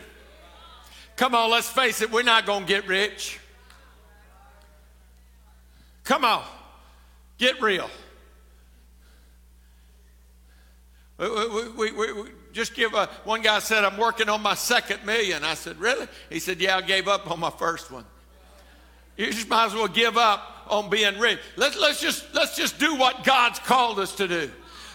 Come 1.15 1.35
on, 1.35 1.51
let's 1.51 1.69
face 1.69 2.01
it, 2.01 2.11
we're 2.11 2.23
not 2.23 2.45
going 2.45 2.65
to 2.65 2.67
get 2.67 2.87
rich. 2.87 3.39
Come 6.03 6.25
on, 6.25 6.43
get 7.37 7.61
real. 7.61 7.89
We, 11.17 11.69
we, 11.69 11.91
we, 11.91 12.13
we 12.13 12.29
just 12.51 12.73
give 12.73 12.93
a, 12.93 13.07
one 13.23 13.41
guy 13.41 13.59
said, 13.59 13.85
I'm 13.85 13.97
working 13.97 14.29
on 14.29 14.41
my 14.41 14.55
second 14.55 15.05
million. 15.05 15.43
I 15.43 15.53
said, 15.53 15.79
Really? 15.79 16.07
He 16.29 16.39
said, 16.39 16.59
Yeah, 16.59 16.77
I 16.77 16.81
gave 16.81 17.07
up 17.07 17.29
on 17.29 17.39
my 17.39 17.51
first 17.51 17.91
one. 17.91 18.05
You 19.15 19.27
just 19.27 19.47
might 19.47 19.67
as 19.67 19.73
well 19.73 19.87
give 19.87 20.17
up 20.17 20.65
on 20.67 20.89
being 20.89 21.19
rich. 21.19 21.39
Let's, 21.55 21.77
let's, 21.79 22.01
just, 22.01 22.33
let's 22.33 22.55
just 22.55 22.79
do 22.79 22.95
what 22.95 23.23
God's 23.23 23.59
called 23.59 23.99
us 23.99 24.15
to 24.15 24.27
do. 24.27 24.51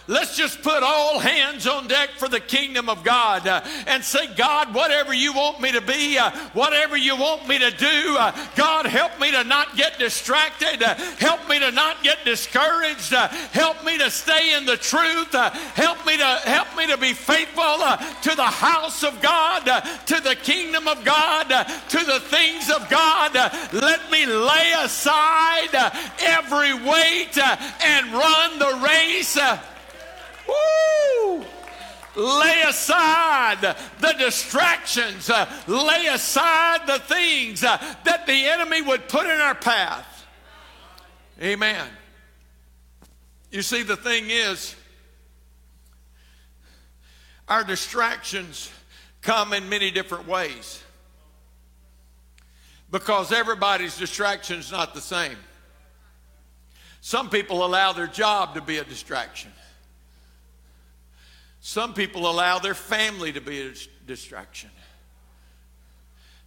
Let's 0.09 0.35
just 0.35 0.63
put 0.63 0.81
all 0.81 1.19
hands 1.19 1.67
on 1.67 1.87
deck 1.87 2.09
for 2.17 2.27
the 2.27 2.39
kingdom 2.39 2.89
of 2.89 3.03
God 3.03 3.45
uh, 3.45 3.61
and 3.85 4.03
say, 4.03 4.25
God, 4.35 4.73
whatever 4.73 5.13
you 5.13 5.33
want 5.33 5.61
me 5.61 5.71
to 5.71 5.81
be, 5.81 6.17
uh, 6.17 6.31
whatever 6.53 6.97
you 6.97 7.15
want 7.15 7.47
me 7.47 7.59
to 7.59 7.69
do, 7.69 8.17
uh, 8.17 8.35
God, 8.55 8.87
help 8.87 9.19
me 9.19 9.29
to 9.29 9.43
not 9.43 9.77
get 9.77 9.99
distracted. 9.99 10.81
Uh, 10.81 10.95
help 11.19 11.47
me 11.47 11.59
to 11.59 11.69
not 11.69 12.01
get 12.01 12.25
discouraged. 12.25 13.13
Uh, 13.13 13.27
help 13.27 13.85
me 13.85 13.99
to 13.99 14.09
stay 14.09 14.57
in 14.57 14.65
the 14.65 14.77
truth. 14.77 15.35
Uh, 15.35 15.51
help 15.75 16.03
me 16.07 16.17
to 16.17 16.25
help 16.25 16.75
me 16.75 16.87
to 16.87 16.97
be 16.97 17.13
faithful 17.13 17.77
to 18.23 18.35
the 18.35 18.41
house 18.41 19.03
of 19.03 19.21
God, 19.21 19.65
to 20.07 20.19
the 20.21 20.35
kingdom 20.35 20.87
of 20.87 21.05
God, 21.05 21.49
to 21.49 22.03
the 22.03 22.19
things 22.19 22.71
of 22.71 22.89
God. 22.89 23.35
let 23.73 24.09
me 24.09 24.25
lay 24.25 24.73
aside 24.79 25.91
every 26.19 26.73
weight 26.73 27.37
and 27.37 28.11
run 28.11 28.57
the 28.57 28.81
race 28.83 29.37
Woo! 30.49 31.45
Lay 32.15 32.63
aside 32.67 33.61
the 33.61 34.13
distractions, 34.17 35.29
uh, 35.29 35.49
lay 35.67 36.07
aside 36.07 36.87
the 36.87 36.99
things 36.99 37.63
uh, 37.63 37.77
that 38.03 38.25
the 38.25 38.45
enemy 38.47 38.81
would 38.81 39.07
put 39.07 39.25
in 39.25 39.39
our 39.39 39.55
path. 39.55 40.25
Amen. 41.41 41.87
You 43.51 43.61
see, 43.61 43.83
the 43.83 43.95
thing 43.95 44.25
is, 44.29 44.75
our 47.47 47.63
distractions 47.63 48.69
come 49.21 49.53
in 49.53 49.69
many 49.69 49.91
different 49.91 50.27
ways 50.27 50.83
because 52.91 53.31
everybody's 53.31 53.97
distraction 53.97 54.59
is 54.59 54.71
not 54.71 54.93
the 54.93 55.01
same. 55.01 55.37
Some 57.01 57.29
people 57.29 57.65
allow 57.65 57.93
their 57.93 58.07
job 58.07 58.55
to 58.55 58.61
be 58.61 58.77
a 58.77 58.83
distraction. 58.83 59.51
Some 61.61 61.93
people 61.93 62.29
allow 62.29 62.59
their 62.59 62.73
family 62.73 63.33
to 63.33 63.41
be 63.41 63.61
a 63.61 63.71
distraction. 64.07 64.69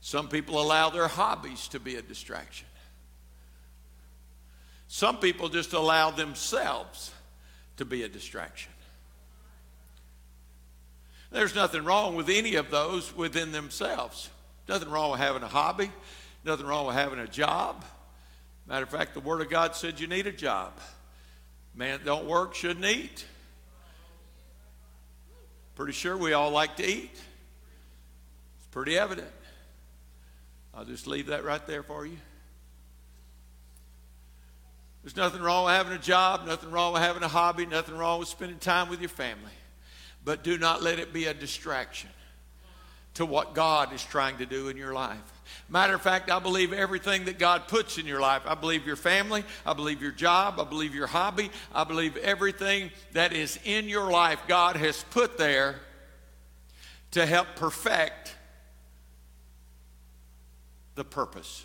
Some 0.01 0.29
people 0.29 0.61
allow 0.61 0.90
their 0.90 1.09
hobbies 1.09 1.68
to 1.68 1.81
be 1.81 1.96
a 1.96 2.03
distraction. 2.03 2.66
Some 4.88 5.18
people 5.18 5.48
just 5.48 5.72
allow 5.72 6.11
themselves 6.11 7.12
to 7.77 7.85
be 7.85 8.03
a 8.03 8.09
distraction. 8.09 8.72
There's 11.31 11.55
nothing 11.55 11.85
wrong 11.85 12.14
with 12.14 12.29
any 12.29 12.57
of 12.57 12.70
those 12.70 13.14
within 13.16 13.53
themselves. 13.53 14.29
Nothing 14.68 14.90
wrong 14.90 15.12
with 15.12 15.20
having 15.20 15.42
a 15.42 15.48
hobby, 15.48 15.90
nothing 16.44 16.66
wrong 16.66 16.87
with 16.87 16.94
having 16.94 17.18
a 17.18 17.27
job. 17.27 17.85
Matter 18.66 18.85
of 18.85 18.90
fact, 18.90 19.14
the 19.14 19.20
Word 19.20 19.40
of 19.40 19.48
God 19.48 19.75
said 19.75 19.98
you 19.98 20.07
need 20.07 20.27
a 20.27 20.33
job. 20.33 20.72
Man 21.75 22.01
don't 22.05 22.27
work 22.27 22.55
shouldn't 22.55 22.85
eat. 22.85 23.25
Pretty 25.75 25.93
sure 25.93 26.17
we 26.17 26.33
all 26.33 26.51
like 26.51 26.77
to 26.77 26.87
eat. 26.87 27.11
It's 27.13 28.67
pretty 28.71 28.99
evident. 28.99 29.31
I'll 30.75 30.85
just 30.85 31.07
leave 31.07 31.27
that 31.27 31.45
right 31.45 31.67
there 31.67 31.83
for 31.83 32.07
you. 32.07 32.17
There's 35.03 35.17
nothing 35.17 35.43
wrong 35.43 35.65
with 35.65 35.75
having 35.75 35.93
a 35.93 35.99
job, 35.99 36.47
nothing 36.47 36.71
wrong 36.71 36.93
with 36.93 37.03
having 37.03 37.23
a 37.23 37.29
hobby, 37.29 37.67
nothing 37.67 37.97
wrong 37.97 38.21
with 38.21 38.29
spending 38.29 38.59
time 38.59 38.89
with 38.89 39.01
your 39.01 39.09
family. 39.09 39.51
But 40.25 40.45
do 40.45 40.59
not 40.59 40.83
let 40.83 41.01
it 41.01 41.13
be 41.13 41.25
a 41.25 41.35
distraction 41.35 42.11
to 43.15 43.27
what 43.27 43.55
God 43.55 43.93
is 43.93 44.05
trying 44.05 44.39
to 44.39 44.47
do 44.47 44.69
in 44.69 44.77
your 44.77 44.93
life. 44.93 45.32
Matter 45.69 45.95
of 45.95 46.03
fact, 46.03 46.31
I 46.31 46.38
believe 46.38 46.73
everything 46.73 47.25
that 47.27 47.38
God 47.38 47.69
puts 47.69 47.99
in 47.99 48.07
your 48.07 48.21
life. 48.21 48.43
I 48.47 48.55
believe 48.55 48.87
your 48.87 48.97
family. 48.97 49.45
I 49.65 49.73
believe 49.73 50.03
your 50.03 50.12
job. 50.12 50.61
I 50.61 50.65
believe 50.65 50.95
your 50.95 51.07
hobby. 51.07 51.51
I 51.75 51.85
believe 51.85 52.17
everything 52.19 52.91
that 53.12 53.33
is 53.33 53.59
in 53.65 53.88
your 53.88 54.11
life, 54.11 54.41
God 54.49 54.77
has 54.77 55.05
put 55.11 55.38
there 55.38 55.77
to 57.12 57.27
help 57.27 57.49
perfect 57.57 58.37
the 60.95 61.05
purpose 61.05 61.65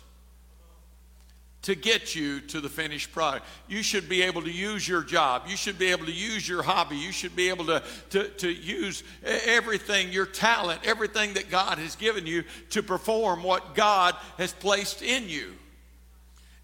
to 1.62 1.74
get 1.74 2.14
you 2.14 2.40
to 2.40 2.60
the 2.60 2.68
finished 2.68 3.12
product. 3.12 3.44
You 3.66 3.82
should 3.82 4.08
be 4.08 4.22
able 4.22 4.42
to 4.42 4.50
use 4.50 4.86
your 4.86 5.02
job. 5.02 5.42
You 5.48 5.56
should 5.56 5.78
be 5.78 5.90
able 5.90 6.06
to 6.06 6.12
use 6.12 6.48
your 6.48 6.62
hobby. 6.62 6.96
You 6.96 7.12
should 7.12 7.34
be 7.34 7.48
able 7.48 7.66
to, 7.66 7.82
to, 8.10 8.28
to 8.28 8.50
use 8.50 9.02
everything, 9.24 10.12
your 10.12 10.26
talent, 10.26 10.80
everything 10.84 11.34
that 11.34 11.50
God 11.50 11.78
has 11.78 11.96
given 11.96 12.26
you 12.26 12.44
to 12.70 12.82
perform 12.82 13.42
what 13.42 13.74
God 13.74 14.14
has 14.38 14.52
placed 14.52 15.02
in 15.02 15.28
you. 15.28 15.52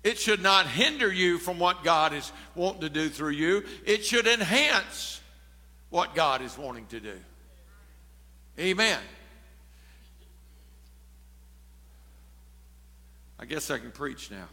It 0.04 0.18
should 0.18 0.42
not 0.42 0.66
hinder 0.68 1.12
you 1.12 1.38
from 1.38 1.58
what 1.58 1.82
God 1.82 2.12
is 2.12 2.30
wanting 2.54 2.82
to 2.82 2.90
do 2.90 3.08
through 3.08 3.30
you. 3.32 3.64
It 3.86 4.04
should 4.04 4.26
enhance 4.26 5.20
what 5.90 6.14
God 6.14 6.42
is 6.42 6.56
wanting 6.56 6.86
to 6.86 7.00
do. 7.00 7.18
Amen. 8.58 9.00
I 13.40 13.46
guess 13.46 13.70
I 13.70 13.78
can 13.78 13.90
preach 13.90 14.30
now. 14.30 14.46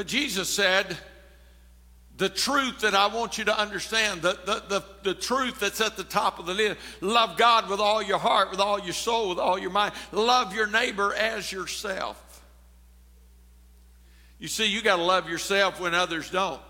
But 0.00 0.06
Jesus 0.06 0.48
said, 0.48 0.96
the 2.16 2.30
truth 2.30 2.80
that 2.80 2.94
I 2.94 3.08
want 3.08 3.36
you 3.36 3.44
to 3.44 3.60
understand, 3.60 4.22
the, 4.22 4.32
the, 4.46 4.62
the, 4.66 4.84
the, 5.02 5.14
truth 5.14 5.60
that's 5.60 5.82
at 5.82 5.98
the 5.98 6.04
top 6.04 6.38
of 6.38 6.46
the 6.46 6.54
list. 6.54 6.78
Love 7.02 7.36
God 7.36 7.68
with 7.68 7.80
all 7.80 8.02
your 8.02 8.16
heart, 8.16 8.50
with 8.50 8.60
all 8.60 8.80
your 8.80 8.94
soul, 8.94 9.28
with 9.28 9.38
all 9.38 9.58
your 9.58 9.68
mind. 9.68 9.92
Love 10.10 10.54
your 10.54 10.66
neighbor 10.66 11.12
as 11.12 11.52
yourself. 11.52 12.42
You 14.38 14.48
see, 14.48 14.64
you 14.64 14.80
got 14.80 14.96
to 14.96 15.02
love 15.02 15.28
yourself 15.28 15.78
when 15.78 15.94
others 15.94 16.30
don't. 16.30 16.62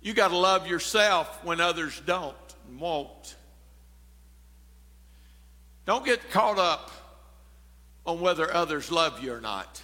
You 0.00 0.14
got 0.14 0.28
to 0.28 0.38
love 0.38 0.66
yourself 0.66 1.44
when 1.44 1.60
others 1.60 2.00
don't 2.06 2.34
and 2.70 2.80
won't. 2.80 3.36
Don't 5.84 6.06
get 6.06 6.30
caught 6.30 6.58
up 6.58 6.90
on 8.06 8.22
whether 8.22 8.50
others 8.50 8.90
love 8.90 9.22
you 9.22 9.34
or 9.34 9.42
not. 9.42 9.82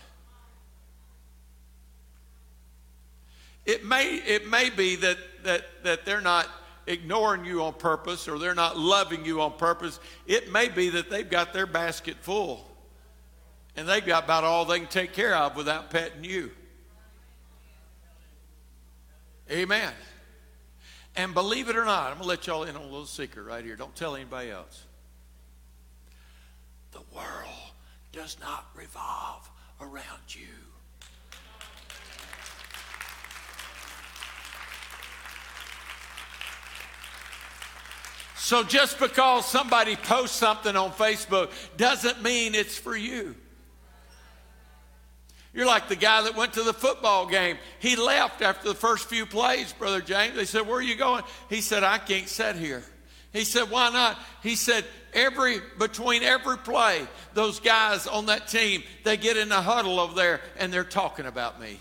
It 3.68 3.84
may, 3.84 4.14
it 4.14 4.48
may 4.48 4.70
be 4.70 4.96
that, 4.96 5.18
that, 5.44 5.62
that 5.84 6.06
they're 6.06 6.22
not 6.22 6.48
ignoring 6.86 7.44
you 7.44 7.62
on 7.62 7.74
purpose 7.74 8.26
or 8.26 8.38
they're 8.38 8.54
not 8.54 8.78
loving 8.78 9.26
you 9.26 9.42
on 9.42 9.58
purpose. 9.58 10.00
It 10.26 10.50
may 10.50 10.70
be 10.70 10.88
that 10.88 11.10
they've 11.10 11.28
got 11.28 11.52
their 11.52 11.66
basket 11.66 12.16
full 12.22 12.66
and 13.76 13.86
they've 13.86 14.04
got 14.04 14.24
about 14.24 14.44
all 14.44 14.64
they 14.64 14.78
can 14.78 14.88
take 14.88 15.12
care 15.12 15.36
of 15.36 15.54
without 15.54 15.90
petting 15.90 16.24
you. 16.24 16.50
Amen. 19.50 19.92
And 21.14 21.34
believe 21.34 21.68
it 21.68 21.76
or 21.76 21.84
not, 21.84 22.06
I'm 22.06 22.14
going 22.14 22.22
to 22.22 22.28
let 22.28 22.46
y'all 22.46 22.64
in 22.64 22.74
on 22.74 22.80
a 22.80 22.86
little 22.86 23.04
secret 23.04 23.42
right 23.42 23.62
here. 23.62 23.76
Don't 23.76 23.94
tell 23.94 24.16
anybody 24.16 24.50
else. 24.50 24.82
The 26.92 27.02
world 27.14 27.72
does 28.12 28.38
not 28.40 28.66
revolve 28.74 29.50
around 29.78 30.34
you. 30.34 30.67
So 38.38 38.62
just 38.62 39.00
because 39.00 39.46
somebody 39.46 39.96
posts 39.96 40.36
something 40.36 40.76
on 40.76 40.92
Facebook 40.92 41.50
doesn't 41.76 42.22
mean 42.22 42.54
it's 42.54 42.78
for 42.78 42.96
you. 42.96 43.34
You're 45.52 45.66
like 45.66 45.88
the 45.88 45.96
guy 45.96 46.22
that 46.22 46.36
went 46.36 46.52
to 46.52 46.62
the 46.62 46.72
football 46.72 47.26
game. 47.26 47.58
He 47.80 47.96
left 47.96 48.40
after 48.42 48.68
the 48.68 48.76
first 48.76 49.08
few 49.08 49.26
plays, 49.26 49.72
Brother 49.72 50.00
James. 50.00 50.36
They 50.36 50.44
said, 50.44 50.66
Where 50.66 50.76
are 50.76 50.82
you 50.82 50.94
going? 50.94 51.24
He 51.48 51.60
said, 51.60 51.82
I 51.82 51.98
can't 51.98 52.28
sit 52.28 52.54
here. 52.54 52.84
He 53.32 53.44
said, 53.44 53.70
Why 53.70 53.90
not? 53.90 54.16
He 54.42 54.54
said, 54.54 54.84
Every 55.14 55.60
between 55.78 56.22
every 56.22 56.58
play, 56.58 57.06
those 57.34 57.58
guys 57.58 58.06
on 58.06 58.26
that 58.26 58.46
team, 58.46 58.84
they 59.04 59.16
get 59.16 59.36
in 59.36 59.50
a 59.50 59.60
huddle 59.60 59.98
over 59.98 60.14
there 60.14 60.40
and 60.58 60.72
they're 60.72 60.84
talking 60.84 61.26
about 61.26 61.60
me. 61.60 61.80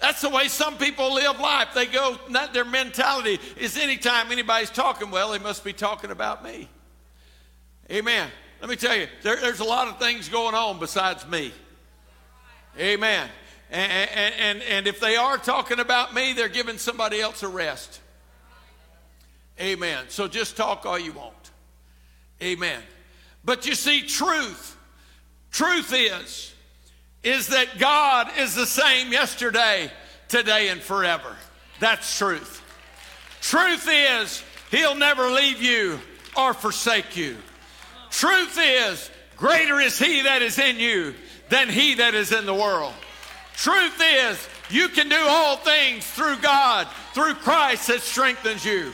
That's 0.00 0.22
the 0.22 0.30
way 0.30 0.48
some 0.48 0.78
people 0.78 1.14
live 1.14 1.38
life. 1.38 1.68
They 1.74 1.86
go, 1.86 2.18
not 2.28 2.54
their 2.54 2.64
mentality 2.64 3.38
is 3.58 3.76
anytime 3.76 4.32
anybody's 4.32 4.70
talking, 4.70 5.10
well, 5.10 5.32
they 5.32 5.38
must 5.38 5.62
be 5.62 5.74
talking 5.74 6.10
about 6.10 6.42
me. 6.42 6.68
Amen. 7.90 8.30
Let 8.60 8.70
me 8.70 8.76
tell 8.76 8.96
you, 8.96 9.08
there, 9.22 9.36
there's 9.36 9.60
a 9.60 9.64
lot 9.64 9.88
of 9.88 9.98
things 9.98 10.28
going 10.28 10.54
on 10.54 10.78
besides 10.78 11.26
me. 11.28 11.52
Amen. 12.78 13.28
And, 13.70 13.92
and, 13.92 14.34
and, 14.38 14.62
and 14.62 14.86
if 14.86 15.00
they 15.00 15.16
are 15.16 15.36
talking 15.36 15.80
about 15.80 16.14
me, 16.14 16.32
they're 16.32 16.48
giving 16.48 16.78
somebody 16.78 17.20
else 17.20 17.42
a 17.42 17.48
rest. 17.48 18.00
Amen. 19.60 20.04
So 20.08 20.28
just 20.28 20.56
talk 20.56 20.86
all 20.86 20.98
you 20.98 21.12
want. 21.12 21.34
Amen. 22.42 22.80
But 23.44 23.66
you 23.66 23.74
see, 23.74 24.02
truth, 24.02 24.76
truth 25.50 25.92
is, 25.94 26.54
is 27.22 27.48
that 27.48 27.78
God 27.78 28.28
is 28.38 28.54
the 28.54 28.66
same 28.66 29.12
yesterday, 29.12 29.90
today, 30.28 30.68
and 30.68 30.80
forever. 30.80 31.36
That's 31.78 32.18
truth. 32.18 32.62
Truth 33.40 33.88
is, 33.90 34.42
He'll 34.70 34.94
never 34.94 35.30
leave 35.30 35.60
you 35.60 35.98
or 36.36 36.54
forsake 36.54 37.16
you. 37.16 37.36
Truth 38.10 38.58
is, 38.60 39.10
greater 39.36 39.80
is 39.80 39.98
He 39.98 40.22
that 40.22 40.42
is 40.42 40.58
in 40.58 40.78
you 40.78 41.14
than 41.48 41.68
He 41.68 41.94
that 41.94 42.14
is 42.14 42.32
in 42.32 42.46
the 42.46 42.54
world. 42.54 42.94
Truth 43.54 44.00
is, 44.00 44.48
you 44.70 44.88
can 44.88 45.08
do 45.08 45.18
all 45.18 45.56
things 45.56 46.06
through 46.06 46.38
God, 46.38 46.86
through 47.12 47.34
Christ 47.34 47.88
that 47.88 48.00
strengthens 48.00 48.64
you. 48.64 48.92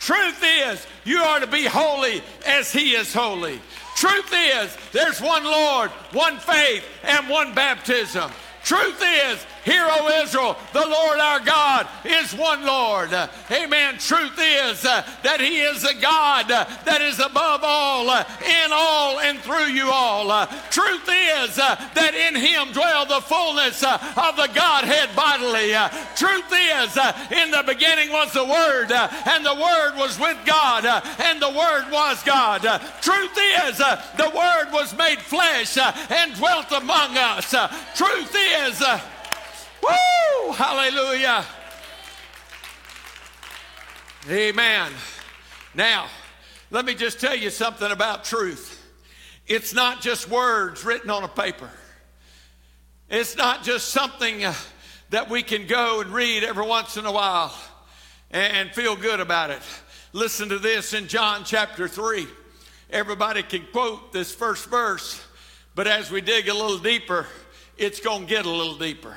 Truth 0.00 0.42
is, 0.42 0.84
you 1.04 1.18
are 1.18 1.40
to 1.40 1.46
be 1.46 1.64
holy 1.64 2.22
as 2.44 2.72
He 2.72 2.92
is 2.92 3.14
holy. 3.14 3.60
Truth 3.96 4.32
is, 4.32 4.76
there's 4.92 5.20
one 5.20 5.44
Lord, 5.44 5.90
one 6.12 6.38
faith, 6.38 6.84
and 7.02 7.28
one 7.28 7.54
baptism. 7.54 8.30
Truth 8.64 9.02
is, 9.02 9.46
Hear, 9.64 9.86
O 9.88 10.22
Israel, 10.22 10.56
the 10.72 10.86
Lord 10.86 11.20
our 11.20 11.38
God 11.38 11.86
is 12.04 12.34
one 12.34 12.66
Lord. 12.66 13.12
Amen. 13.48 13.94
Truth 13.98 14.38
is 14.38 14.84
uh, 14.84 15.06
that 15.22 15.40
He 15.40 15.60
is 15.60 15.84
a 15.84 15.94
God 15.94 16.50
uh, 16.50 16.66
that 16.84 17.00
is 17.00 17.20
above 17.20 17.60
all, 17.62 18.10
uh, 18.10 18.24
in 18.42 18.70
all, 18.72 19.20
and 19.20 19.38
through 19.38 19.70
you 19.70 19.88
all. 19.88 20.30
Uh, 20.32 20.46
truth 20.70 21.06
is 21.06 21.58
uh, 21.60 21.76
that 21.94 22.14
in 22.14 22.34
Him 22.34 22.72
dwell 22.72 23.06
the 23.06 23.20
fullness 23.20 23.84
uh, 23.84 24.02
of 24.16 24.34
the 24.34 24.50
Godhead 24.52 25.14
bodily. 25.14 25.70
truth 26.16 26.50
is, 26.50 26.98
in 27.30 27.52
the 27.52 27.62
beginning 27.64 28.10
was 28.10 28.32
the 28.32 28.44
Word, 28.44 28.90
and 28.90 29.46
the 29.46 29.54
Word 29.54 29.94
was 29.94 30.18
with 30.18 30.38
God, 30.44 30.84
and 31.20 31.40
the 31.40 31.50
Word 31.50 31.86
was 31.92 32.20
God. 32.24 32.62
truth 33.00 33.38
is, 33.62 33.78
the 33.78 34.32
Word 34.34 34.72
was 34.72 34.96
made 34.96 35.20
flesh 35.20 35.78
and 35.78 36.34
dwelt 36.34 36.72
among 36.72 37.16
us. 37.16 37.54
truth 37.94 38.34
is, 38.34 38.82
Woo! 39.82 40.52
Hallelujah. 40.52 41.44
Amen. 44.30 44.92
Now, 45.74 46.06
let 46.70 46.84
me 46.84 46.94
just 46.94 47.20
tell 47.20 47.34
you 47.34 47.50
something 47.50 47.90
about 47.90 48.24
truth. 48.24 48.78
It's 49.46 49.74
not 49.74 50.00
just 50.00 50.30
words 50.30 50.84
written 50.84 51.10
on 51.10 51.24
a 51.24 51.28
paper. 51.28 51.70
It's 53.10 53.36
not 53.36 53.62
just 53.64 53.88
something 53.88 54.44
uh, 54.44 54.54
that 55.10 55.28
we 55.28 55.42
can 55.42 55.66
go 55.66 56.00
and 56.00 56.12
read 56.12 56.44
every 56.44 56.64
once 56.64 56.96
in 56.96 57.04
a 57.04 57.12
while 57.12 57.54
and 58.30 58.70
feel 58.70 58.96
good 58.96 59.20
about 59.20 59.50
it. 59.50 59.60
Listen 60.12 60.48
to 60.48 60.58
this 60.58 60.94
in 60.94 61.08
John 61.08 61.42
chapter 61.44 61.88
3. 61.88 62.26
Everybody 62.90 63.42
can 63.42 63.66
quote 63.72 64.12
this 64.12 64.34
first 64.34 64.68
verse, 64.70 65.22
but 65.74 65.86
as 65.86 66.10
we 66.10 66.20
dig 66.20 66.48
a 66.48 66.54
little 66.54 66.78
deeper, 66.78 67.26
it's 67.76 68.00
going 68.00 68.22
to 68.22 68.26
get 68.28 68.46
a 68.46 68.50
little 68.50 68.76
deeper. 68.76 69.16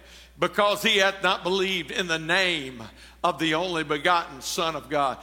because 0.41 0.81
he 0.81 0.97
hath 0.97 1.21
not 1.21 1.43
believed 1.43 1.91
in 1.91 2.07
the 2.07 2.17
name 2.17 2.81
of 3.23 3.37
the 3.37 3.53
only 3.53 3.83
begotten 3.83 4.41
Son 4.41 4.75
of 4.75 4.89
God. 4.89 5.19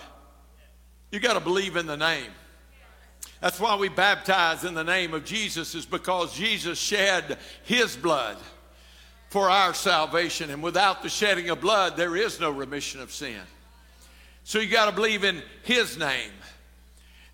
You 1.11 1.19
got 1.19 1.35
to 1.35 1.41
believe 1.41 1.75
in 1.75 1.87
the 1.87 1.97
name. 1.97 2.31
That's 3.41 3.59
why 3.59 3.75
we 3.75 3.89
baptize 3.89 4.63
in 4.63 4.75
the 4.75 4.85
name 4.85 5.15
of 5.15 5.25
Jesus, 5.25 5.75
is 5.75 5.85
because 5.85 6.37
Jesus 6.37 6.79
shed 6.79 7.37
his 7.65 7.97
blood 7.97 8.37
for 9.29 9.51
our 9.51 9.75
salvation. 9.75 10.51
And 10.51 10.63
without 10.63 11.03
the 11.03 11.09
shedding 11.09 11.51
of 11.51 11.61
blood, 11.61 11.97
there 11.97 12.17
is 12.17 12.39
no 12.39 12.53
remission 12.53 13.01
of 13.01 13.11
sin. 13.11 13.41
So 14.45 14.61
you 14.61 14.71
got 14.71 14.87
to 14.87 14.95
believe 14.95 15.25
in 15.25 15.43
his 15.65 15.99
name. 15.99 16.31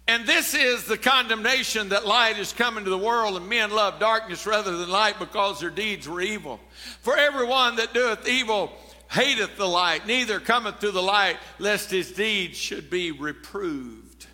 And 0.07 0.27
this 0.27 0.55
is 0.55 0.85
the 0.85 0.99
condemnation 0.99 1.89
that 1.89 2.07
light 2.07 2.39
is 2.39 2.53
coming 2.53 2.85
to 2.85 2.91
the 2.91 2.99
world, 2.99 3.37
and 3.37 3.49
men 3.49 3.71
love 3.71 3.99
darkness 3.99 4.47
rather 4.47 4.77
than 4.77 4.91
light 4.91 5.19
because 5.19 5.61
their 5.61 5.71
deeds 5.71 6.07
were 6.07 6.21
evil. 6.21 6.61
For 7.01 7.17
everyone 7.17 7.77
that 7.77 7.95
doeth 7.95 8.29
evil 8.29 8.71
hateth 9.11 9.57
the 9.57 9.67
light, 9.67 10.07
neither 10.07 10.41
cometh 10.41 10.81
to 10.81 10.91
the 10.91 11.03
light, 11.03 11.39
lest 11.59 11.91
his 11.91 12.13
deeds 12.13 12.59
should 12.59 12.91
be 12.91 13.13
reproved. 13.13 14.27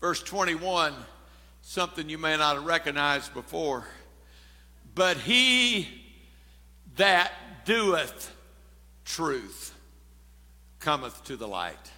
Verse 0.00 0.22
21, 0.22 0.94
something 1.60 2.08
you 2.08 2.18
may 2.18 2.36
not 2.36 2.54
have 2.54 2.64
recognized 2.64 3.34
before. 3.34 3.84
But 4.94 5.18
he 5.18 5.86
that 6.96 7.32
doeth 7.66 8.34
truth 9.04 9.74
cometh 10.80 11.24
to 11.24 11.36
the 11.36 11.48
light, 11.48 11.90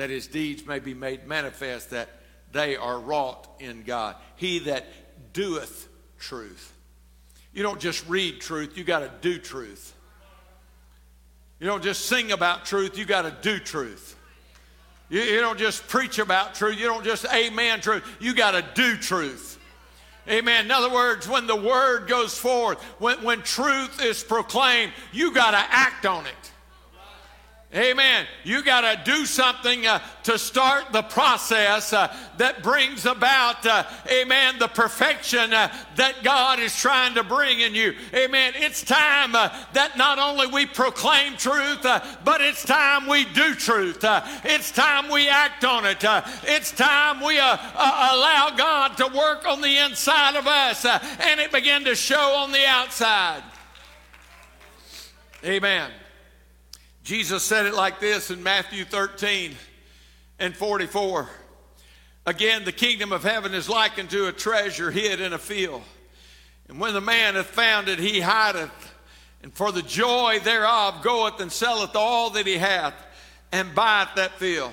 that 0.00 0.08
his 0.08 0.26
deeds 0.26 0.64
may 0.64 0.78
be 0.78 0.94
made 0.94 1.26
manifest, 1.26 1.90
that 1.90 2.08
they 2.52 2.74
are 2.74 2.98
wrought 2.98 3.46
in 3.58 3.82
God. 3.82 4.16
He 4.34 4.60
that 4.60 4.86
doeth 5.34 5.88
truth. 6.18 6.72
You 7.52 7.62
don't 7.62 7.78
just 7.78 8.08
read 8.08 8.40
truth, 8.40 8.78
you 8.78 8.84
got 8.84 9.00
to 9.00 9.10
do 9.20 9.38
truth. 9.38 9.94
You 11.58 11.66
don't 11.66 11.82
just 11.82 12.06
sing 12.06 12.32
about 12.32 12.64
truth, 12.64 12.96
you 12.96 13.04
got 13.04 13.22
to 13.22 13.36
do 13.42 13.58
truth. 13.58 14.16
You, 15.10 15.20
you, 15.20 15.40
don't 15.40 15.58
just 15.58 15.86
preach 15.86 16.18
about 16.18 16.54
truth, 16.54 16.78
you 16.78 16.86
don't 16.86 17.04
just 17.04 17.26
amen 17.26 17.82
truth, 17.82 18.02
you 18.20 18.34
got 18.34 18.52
to 18.52 18.64
do 18.74 18.96
truth. 18.96 19.58
Amen. 20.26 20.64
In 20.64 20.70
other 20.70 20.90
words, 20.90 21.28
when 21.28 21.46
the 21.46 21.56
word 21.56 22.08
goes 22.08 22.38
forth, 22.38 22.80
when, 23.00 23.22
when 23.22 23.42
truth 23.42 24.02
is 24.02 24.24
proclaimed, 24.24 24.94
you 25.12 25.34
got 25.34 25.50
to 25.50 25.58
act 25.58 26.06
on 26.06 26.24
it. 26.24 26.49
Amen. 27.72 28.26
You 28.42 28.64
got 28.64 28.80
to 28.80 29.00
do 29.08 29.24
something 29.24 29.86
uh, 29.86 30.00
to 30.24 30.40
start 30.40 30.90
the 30.90 31.02
process 31.02 31.92
uh, 31.92 32.12
that 32.36 32.64
brings 32.64 33.06
about, 33.06 33.64
uh, 33.64 33.84
amen, 34.10 34.58
the 34.58 34.66
perfection 34.66 35.54
uh, 35.54 35.72
that 35.94 36.24
God 36.24 36.58
is 36.58 36.76
trying 36.76 37.14
to 37.14 37.22
bring 37.22 37.60
in 37.60 37.76
you. 37.76 37.94
Amen. 38.12 38.54
It's 38.56 38.82
time 38.82 39.36
uh, 39.36 39.56
that 39.74 39.96
not 39.96 40.18
only 40.18 40.48
we 40.48 40.66
proclaim 40.66 41.36
truth, 41.36 41.86
uh, 41.86 42.04
but 42.24 42.40
it's 42.40 42.64
time 42.64 43.06
we 43.06 43.24
do 43.26 43.54
truth. 43.54 44.00
it's 44.02 44.72
time 44.72 45.08
we 45.08 45.28
act 45.28 45.64
on 45.64 45.86
it. 45.86 46.02
it's 46.42 46.72
time 46.72 47.20
we 47.20 47.38
allow 47.38 48.52
God 48.56 48.96
to 48.96 49.06
work 49.16 49.46
on 49.46 49.60
the 49.60 49.78
inside 49.78 50.34
of 50.34 50.48
us 50.48 50.84
and 50.84 51.38
it 51.38 51.52
begin 51.52 51.84
to 51.84 51.94
show 51.94 52.34
on 52.34 52.50
the 52.50 52.66
outside. 52.66 53.44
Amen. 55.44 55.92
Jesus 57.02 57.42
said 57.42 57.66
it 57.66 57.74
like 57.74 58.00
this 58.00 58.30
in 58.30 58.42
Matthew 58.42 58.84
13 58.84 59.56
and 60.38 60.56
44. 60.56 61.28
Again, 62.26 62.64
the 62.64 62.72
kingdom 62.72 63.12
of 63.12 63.22
heaven 63.22 63.54
is 63.54 63.68
likened 63.68 64.10
to 64.10 64.28
a 64.28 64.32
treasure 64.32 64.90
hid 64.90 65.20
in 65.20 65.32
a 65.32 65.38
field. 65.38 65.82
And 66.68 66.78
when 66.78 66.94
the 66.94 67.00
man 67.00 67.34
hath 67.34 67.46
found 67.46 67.88
it, 67.88 67.98
he 67.98 68.20
hideth, 68.20 68.94
and 69.42 69.52
for 69.52 69.72
the 69.72 69.82
joy 69.82 70.38
thereof 70.44 71.02
goeth 71.02 71.40
and 71.40 71.50
selleth 71.50 71.96
all 71.96 72.30
that 72.30 72.46
he 72.46 72.58
hath, 72.58 72.94
and 73.50 73.74
buyeth 73.74 74.14
that 74.16 74.38
field. 74.38 74.70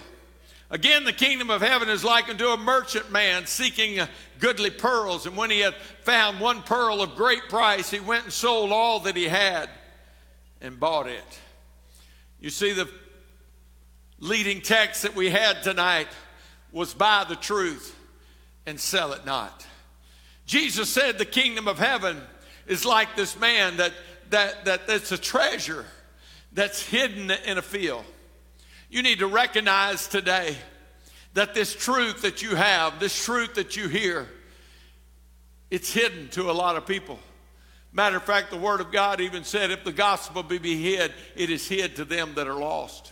Again, 0.70 1.06
the 1.06 1.13
kingdom 1.13 1.50
of 1.50 1.62
heaven 1.62 1.88
is 1.88 2.04
likened 2.04 2.40
to 2.40 2.50
a 2.50 2.58
merchant 2.58 3.10
man 3.10 3.46
seeking 3.46 4.06
goodly 4.40 4.70
pearls. 4.70 5.26
And 5.26 5.38
when 5.38 5.50
he 5.50 5.62
had 5.62 5.76
found 6.04 6.40
one 6.40 6.62
pearl 6.62 7.02
of 7.02 7.16
great 7.16 7.48
price, 7.48 7.90
he 7.90 8.02
went 8.02 8.26
and 8.26 8.34
sold 8.34 8.74
all 8.74 9.00
that 9.02 9.16
he 9.16 9.24
had 9.24 9.70
and 10.62 10.78
bought 10.80 11.08
it. 11.08 11.40
You 12.39 12.50
see, 12.50 12.73
the 12.73 12.89
leading 14.19 14.62
text 14.62 15.04
that 15.04 15.15
we 15.15 15.30
had 15.30 15.63
tonight 15.63 16.08
was 16.71 16.93
buy 16.93 17.26
the 17.28 17.36
truth 17.36 17.95
and 18.65 18.80
sell 18.80 19.13
it 19.13 19.26
not. 19.26 19.65
Jesus 20.45 20.89
said 20.89 21.17
the 21.17 21.26
kingdom 21.26 21.67
of 21.67 21.80
heaven 21.80 22.21
is 22.67 22.86
like 22.86 23.15
this 23.15 23.39
man 23.39 23.78
that, 23.78 23.93
that, 24.30 24.65
that 24.65 24.88
that's 24.88 25.12
a 25.12 25.17
treasure 25.17 25.86
that's 26.54 26.86
hidden 26.86 27.32
in 27.32 27.58
a 27.58 27.62
field. 27.62 28.06
You 28.89 29.02
need 29.02 29.19
to 29.19 29.28
recognize 29.28 30.08
today 30.08 30.56
that 31.34 31.54
this 31.54 31.76
truth 31.76 32.21
that 32.21 32.41
you 32.41 32.56
have, 32.56 33.00
this 33.00 33.23
truth 33.23 33.56
that 33.56 33.76
you 33.76 33.88
hear, 33.88 34.28
it's 35.69 35.91
hidden 35.91 36.30
to 36.30 36.50
a 36.50 36.54
lot 36.54 36.78
of 36.78 36.86
people. 36.86 37.19
Matter 37.98 38.18
of 38.18 38.24
fact, 38.24 38.52
the 38.52 38.58
Word 38.58 38.80
of 38.80 38.92
God 38.92 39.22
even 39.22 39.44
said, 39.44 39.72
if 39.72 39.84
the 39.84 39.92
gospel 39.92 40.44
be 40.44 40.60
hid, 40.60 41.12
it 41.36 41.50
is 41.50 41.68
hid 41.68 41.96
to 41.96 42.06
them 42.06 42.36
that 42.36 42.48
are 42.48 42.54
lost. 42.54 43.12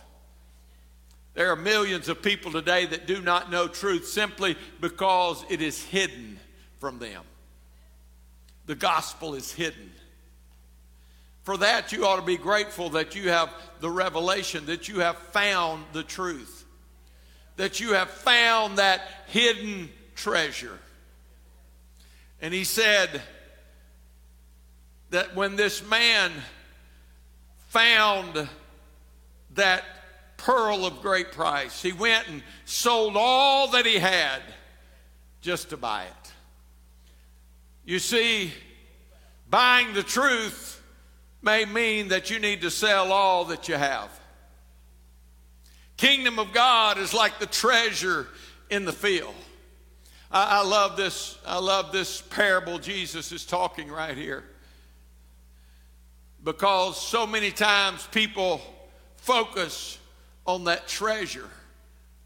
There 1.34 1.50
are 1.50 1.56
millions 1.56 2.08
of 2.08 2.22
people 2.22 2.52
today 2.52 2.86
that 2.86 3.04
do 3.04 3.20
not 3.20 3.50
know 3.50 3.66
truth 3.66 4.06
simply 4.06 4.56
because 4.80 5.44
it 5.50 5.60
is 5.60 5.82
hidden 5.82 6.38
from 6.78 7.00
them. 7.00 7.24
The 8.66 8.76
gospel 8.76 9.34
is 9.34 9.52
hidden. 9.52 9.90
For 11.42 11.56
that, 11.56 11.90
you 11.90 12.06
ought 12.06 12.20
to 12.20 12.22
be 12.22 12.36
grateful 12.36 12.90
that 12.90 13.16
you 13.16 13.30
have 13.30 13.50
the 13.80 13.90
revelation, 13.90 14.66
that 14.66 14.86
you 14.86 15.00
have 15.00 15.18
found 15.18 15.84
the 15.94 16.04
truth, 16.04 16.64
that 17.56 17.80
you 17.80 17.94
have 17.94 18.08
found 18.08 18.78
that 18.78 19.00
hidden 19.26 19.90
treasure. 20.14 20.78
And 22.40 22.54
he 22.54 22.62
said, 22.62 23.20
that 25.10 25.34
when 25.34 25.56
this 25.56 25.86
man 25.88 26.32
found 27.68 28.48
that 29.54 29.84
pearl 30.36 30.84
of 30.84 31.00
great 31.00 31.32
price, 31.32 31.82
he 31.82 31.92
went 31.92 32.28
and 32.28 32.42
sold 32.64 33.14
all 33.16 33.70
that 33.72 33.86
he 33.86 33.98
had 33.98 34.42
just 35.40 35.70
to 35.70 35.76
buy 35.76 36.04
it. 36.04 36.32
You 37.84 37.98
see, 37.98 38.52
buying 39.48 39.94
the 39.94 40.02
truth 40.02 40.82
may 41.40 41.64
mean 41.64 42.08
that 42.08 42.30
you 42.30 42.38
need 42.38 42.62
to 42.62 42.70
sell 42.70 43.12
all 43.12 43.44
that 43.46 43.68
you 43.68 43.76
have. 43.76 44.10
Kingdom 45.96 46.38
of 46.38 46.52
God 46.52 46.98
is 46.98 47.14
like 47.14 47.38
the 47.38 47.46
treasure 47.46 48.26
in 48.68 48.84
the 48.84 48.92
field. 48.92 49.34
I, 50.30 50.60
I 50.60 50.64
love 50.64 50.96
this. 50.96 51.38
I 51.46 51.58
love 51.58 51.92
this 51.92 52.20
parable 52.20 52.78
Jesus 52.78 53.32
is 53.32 53.46
talking 53.46 53.88
right 53.88 54.16
here 54.16 54.44
because 56.46 56.96
so 56.96 57.26
many 57.26 57.50
times 57.50 58.06
people 58.12 58.60
focus 59.16 59.98
on 60.46 60.62
that 60.64 60.86
treasure. 60.86 61.48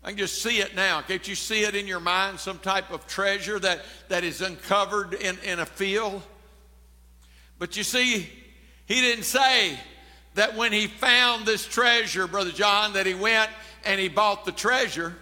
I 0.05 0.11
can 0.11 0.19
just 0.19 0.43
see 0.43 0.59
it 0.59 0.77
now. 0.77 1.01
Can't 1.01 1.27
you 1.27 1.35
see 1.35 1.63
it 1.63 1.75
in 1.75 1.87
your 1.87 2.01
mind? 2.01 2.39
Some 2.39 2.59
type 2.59 2.93
of 2.93 3.07
treasure 3.07 3.59
that, 3.59 3.81
that 4.11 4.23
is 4.23 4.43
uncovered 4.43 5.15
in, 5.15 5.39
in 5.43 5.59
a 5.59 5.65
field. 5.65 6.23
But 7.59 7.79
you 7.79 7.83
see, 7.83 8.29
he 8.85 9.01
didn't 9.01 9.25
say 9.25 9.79
that 10.35 10.55
when 10.55 10.71
he 10.71 10.87
found 10.87 11.47
this 11.47 11.65
treasure, 11.65 12.27
Brother 12.27 12.53
John, 12.53 12.93
that 12.93 13.07
he 13.07 13.15
went 13.15 13.51
and 13.87 13.99
he 13.99 14.11
bought 14.11 14.45
the 14.45 14.53
treasure. 14.53 15.17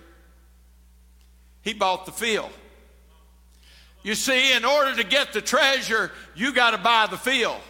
He 1.62 1.72
bought 1.72 2.04
the 2.04 2.12
field. 2.12 2.50
You 4.02 4.16
see, 4.16 4.56
in 4.56 4.64
order 4.64 4.96
to 4.96 5.04
get 5.04 5.32
the 5.32 5.40
treasure, 5.40 6.10
you 6.34 6.52
got 6.52 6.72
to 6.72 6.78
buy 6.78 7.06
the 7.08 7.16
field. 7.16 7.60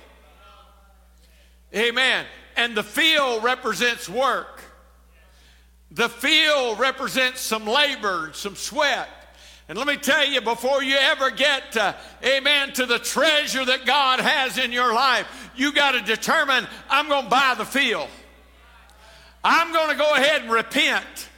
Amen. 1.74 2.26
And 2.56 2.76
the 2.76 2.82
field 2.82 3.44
represents 3.44 4.08
work. 4.08 4.60
The 5.90 6.08
field 6.08 6.78
represents 6.78 7.40
some 7.40 7.66
labor, 7.66 8.30
some 8.34 8.56
sweat. 8.56 9.08
And 9.68 9.76
let 9.76 9.86
me 9.86 9.96
tell 9.96 10.26
you, 10.26 10.40
before 10.40 10.82
you 10.82 10.96
ever 10.96 11.30
get, 11.30 11.72
to, 11.72 11.94
amen, 12.24 12.72
to 12.74 12.86
the 12.86 12.98
treasure 12.98 13.64
that 13.64 13.84
God 13.84 14.20
has 14.20 14.56
in 14.56 14.72
your 14.72 14.94
life, 14.94 15.50
you 15.56 15.72
got 15.72 15.92
to 15.92 16.00
determine 16.00 16.66
I'm 16.88 17.08
going 17.08 17.24
to 17.24 17.30
buy 17.30 17.54
the 17.56 17.66
field. 17.66 18.08
I'm 19.44 19.72
going 19.72 19.90
to 19.90 19.96
go 19.96 20.14
ahead 20.14 20.42
and 20.42 20.50
repent. 20.50 21.28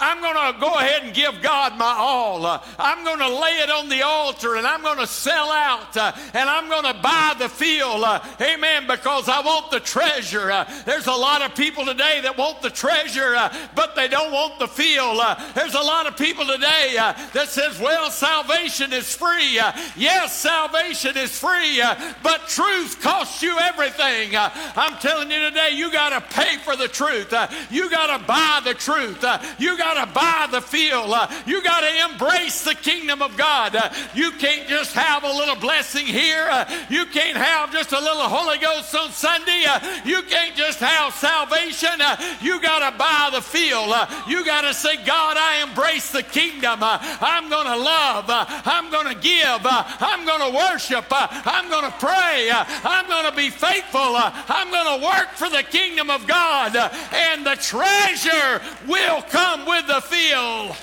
I'm 0.00 0.20
going 0.20 0.52
to 0.52 0.60
go 0.60 0.74
ahead 0.74 1.04
and 1.04 1.14
give 1.14 1.40
God 1.40 1.78
my 1.78 1.94
all. 1.96 2.44
Uh, 2.44 2.60
I'm 2.80 3.04
going 3.04 3.20
to 3.20 3.28
lay 3.28 3.58
it 3.58 3.70
on 3.70 3.88
the 3.88 4.02
altar 4.02 4.56
and 4.56 4.66
I'm 4.66 4.82
going 4.82 4.98
to 4.98 5.06
sell 5.06 5.52
out 5.52 5.96
uh, 5.96 6.10
and 6.34 6.50
I'm 6.50 6.68
going 6.68 6.92
to 6.92 7.00
buy 7.00 7.36
the 7.38 7.48
field. 7.48 8.02
Uh, 8.02 8.20
amen. 8.40 8.88
Because 8.88 9.28
I 9.28 9.40
want 9.40 9.70
the 9.70 9.78
treasure. 9.78 10.50
Uh, 10.50 10.64
there's 10.84 11.06
a 11.06 11.12
lot 11.12 11.42
of 11.42 11.54
people 11.54 11.84
today 11.84 12.18
that 12.22 12.36
want 12.36 12.60
the 12.60 12.70
treasure, 12.70 13.36
uh, 13.36 13.54
but 13.76 13.94
they 13.94 14.08
don't 14.08 14.32
want 14.32 14.58
the 14.58 14.66
field. 14.66 15.20
Uh, 15.22 15.36
there's 15.54 15.74
a 15.74 15.80
lot 15.80 16.08
of 16.08 16.16
people 16.16 16.44
today 16.44 16.94
that 16.96 17.46
says, 17.46 17.78
well, 17.78 18.10
salvation 18.10 18.92
is 18.92 19.14
free. 19.14 19.60
yes, 19.96 20.36
salvation 20.36 21.16
is 21.16 21.38
free, 21.38 21.80
but 22.20 22.48
truth 22.48 23.00
costs 23.00 23.42
you 23.42 23.56
everything. 23.60 24.34
I'm 24.34 24.98
telling 24.98 25.30
you 25.30 25.38
today, 25.38 25.70
you 25.74 25.92
got 25.92 26.10
to 26.10 26.34
pay 26.34 26.56
for 26.58 26.74
the 26.74 26.88
truth. 26.88 27.32
you 27.70 27.88
got 27.90 28.18
to 28.18 28.26
buy 28.26 28.60
the 28.64 28.74
truth. 28.74 29.24
you 29.58 29.78
got 29.84 30.06
to 30.06 30.14
buy 30.14 30.48
the 30.50 30.60
field. 30.60 31.10
Uh, 31.10 31.28
you 31.46 31.62
got 31.62 31.80
to 31.80 32.10
embrace 32.10 32.64
the 32.64 32.74
kingdom 32.74 33.20
of 33.20 33.36
God. 33.36 33.76
Uh, 33.76 33.90
you 34.14 34.30
can't 34.32 34.66
just 34.66 34.94
have 34.94 35.24
a 35.24 35.28
little 35.28 35.56
blessing 35.56 36.06
here. 36.06 36.46
Uh, 36.50 36.64
you 36.88 37.04
can't 37.06 37.36
have 37.36 37.70
just 37.70 37.92
a 37.92 38.00
little 38.00 38.22
Holy 38.22 38.58
Ghost 38.58 38.94
on 38.94 39.10
Sunday. 39.10 39.64
Uh, 39.68 39.80
you 40.04 40.22
can't 40.22 40.56
just 40.56 40.80
have 40.80 41.12
salvation. 41.12 42.00
Uh, 42.00 42.16
you 42.40 42.60
got 42.62 42.90
to 42.90 42.96
buy 42.96 43.28
the 43.32 43.42
field. 43.42 43.90
Uh, 43.90 44.06
you 44.26 44.44
got 44.44 44.62
to 44.62 44.72
say, 44.72 44.96
God, 45.04 45.36
I 45.36 45.62
embrace 45.62 46.10
the 46.10 46.22
kingdom. 46.22 46.78
I'm 46.82 47.50
going 47.50 47.66
to 47.66 47.76
love. 47.76 48.24
I'm 48.28 48.90
going 48.90 49.14
to 49.14 49.20
give. 49.20 49.60
I'm 49.64 50.24
going 50.24 50.50
to 50.50 50.56
worship. 50.56 51.06
I'm 51.10 51.68
going 51.68 51.84
to 51.84 51.96
pray. 51.98 52.48
I'm 52.52 53.06
going 53.06 53.30
to 53.30 53.36
be 53.36 53.50
faithful. 53.50 54.16
I'm 54.16 54.70
going 54.70 54.98
to 54.98 55.06
work 55.06 55.28
for 55.34 55.50
the 55.50 55.62
kingdom 55.62 56.08
of 56.08 56.26
God. 56.26 56.74
and 57.12 57.44
the 57.44 57.56
treasure 57.56 58.62
will 58.88 59.20
come 59.22 59.66
with 59.66 59.73
with 59.74 59.86
the 59.88 60.00
field. 60.00 60.76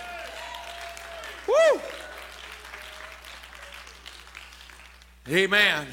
Woo! 1.48 1.82
Amen. 5.30 5.88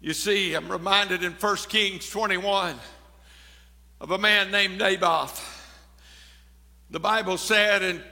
You 0.00 0.14
see, 0.14 0.54
I'm 0.54 0.70
reminded 0.70 1.22
in 1.22 1.32
1 1.32 1.56
Kings 1.68 2.08
21 2.08 2.76
of 4.00 4.10
a 4.10 4.16
man 4.16 4.50
named 4.50 4.78
Naboth. 4.78 5.48
The 6.90 7.00
Bible 7.00 7.36
said 7.36 7.82
in 7.82 8.02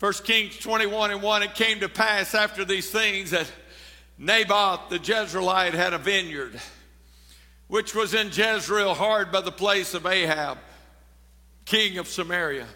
1 0.00 0.12
Kings 0.24 0.56
21 0.56 1.10
and 1.10 1.22
1, 1.22 1.42
it 1.42 1.54
came 1.54 1.80
to 1.80 1.88
pass 1.90 2.34
after 2.34 2.64
these 2.64 2.90
things 2.90 3.30
that 3.32 3.50
Naboth 4.16 4.88
the 4.88 4.98
Jezreelite 4.98 5.74
had 5.74 5.92
a 5.92 5.98
vineyard, 5.98 6.58
which 7.68 7.94
was 7.94 8.14
in 8.14 8.28
Jezreel, 8.28 8.94
hard 8.94 9.30
by 9.30 9.42
the 9.42 9.52
place 9.52 9.92
of 9.92 10.06
Ahab, 10.06 10.56
king 11.64 11.98
of 11.98 12.08
Samaria. 12.08 12.66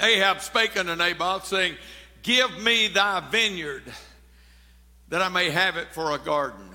Ahab 0.00 0.40
spake 0.40 0.76
unto 0.76 0.94
Naboth, 0.94 1.46
saying, 1.46 1.76
Give 2.22 2.62
me 2.62 2.88
thy 2.88 3.20
vineyard, 3.30 3.82
that 5.08 5.22
I 5.22 5.28
may 5.28 5.50
have 5.50 5.76
it 5.76 5.88
for 5.92 6.12
a 6.12 6.18
garden 6.18 6.70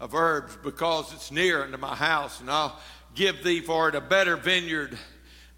of 0.00 0.14
herbs, 0.14 0.56
because 0.62 1.12
it's 1.12 1.30
near 1.30 1.62
unto 1.62 1.76
my 1.76 1.94
house, 1.94 2.40
and 2.40 2.50
I'll 2.50 2.78
give 3.14 3.44
thee 3.44 3.60
for 3.60 3.88
it 3.88 3.94
a 3.94 4.00
better 4.00 4.36
vineyard 4.36 4.98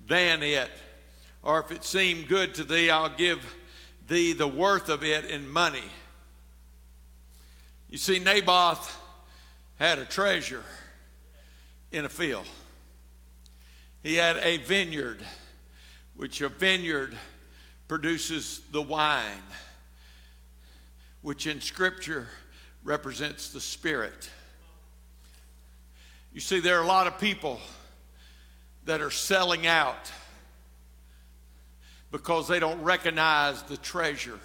than 0.07 0.43
it. 0.43 0.71
Or 1.43 1.61
if 1.61 1.71
it 1.71 1.85
seem 1.85 2.27
good 2.27 2.55
to 2.55 2.65
thee, 2.65 2.91
I'll 2.91 3.15
give 3.15 3.55
thee 4.09 4.33
the 4.33 4.49
worth 4.49 4.89
of 4.89 5.03
it 5.05 5.27
in 5.27 5.49
money. 5.49 5.85
You 7.89 7.99
see, 7.99 8.19
Naboth 8.19 9.01
had 9.79 9.99
a 9.99 10.05
treasure 10.05 10.65
in 11.93 12.05
a 12.05 12.09
field. 12.09 12.47
He 14.05 14.17
had 14.17 14.37
a 14.37 14.59
vineyard, 14.59 15.21
which 16.15 16.43
a 16.43 16.51
vineyard 16.51 17.17
produces 17.89 18.61
the 18.71 18.83
wine, 18.83 19.43
which 21.23 21.47
in 21.47 21.63
Scripture 21.63 22.29
represents 22.85 23.51
the 23.51 23.63
Spirit. 23.63 24.29
You 26.35 26.41
see, 26.41 26.61
there 26.61 26.79
are 26.79 26.85
a 26.85 26.87
lot 26.87 27.07
of 27.07 27.19
people 27.19 27.59
that 28.85 29.01
are 29.01 29.11
selling 29.11 29.67
out 29.67 30.13
because 32.11 32.47
they 32.47 32.61
don't 32.61 32.83
recognize 32.83 33.63
the 33.63 33.79
treasure 33.79 34.39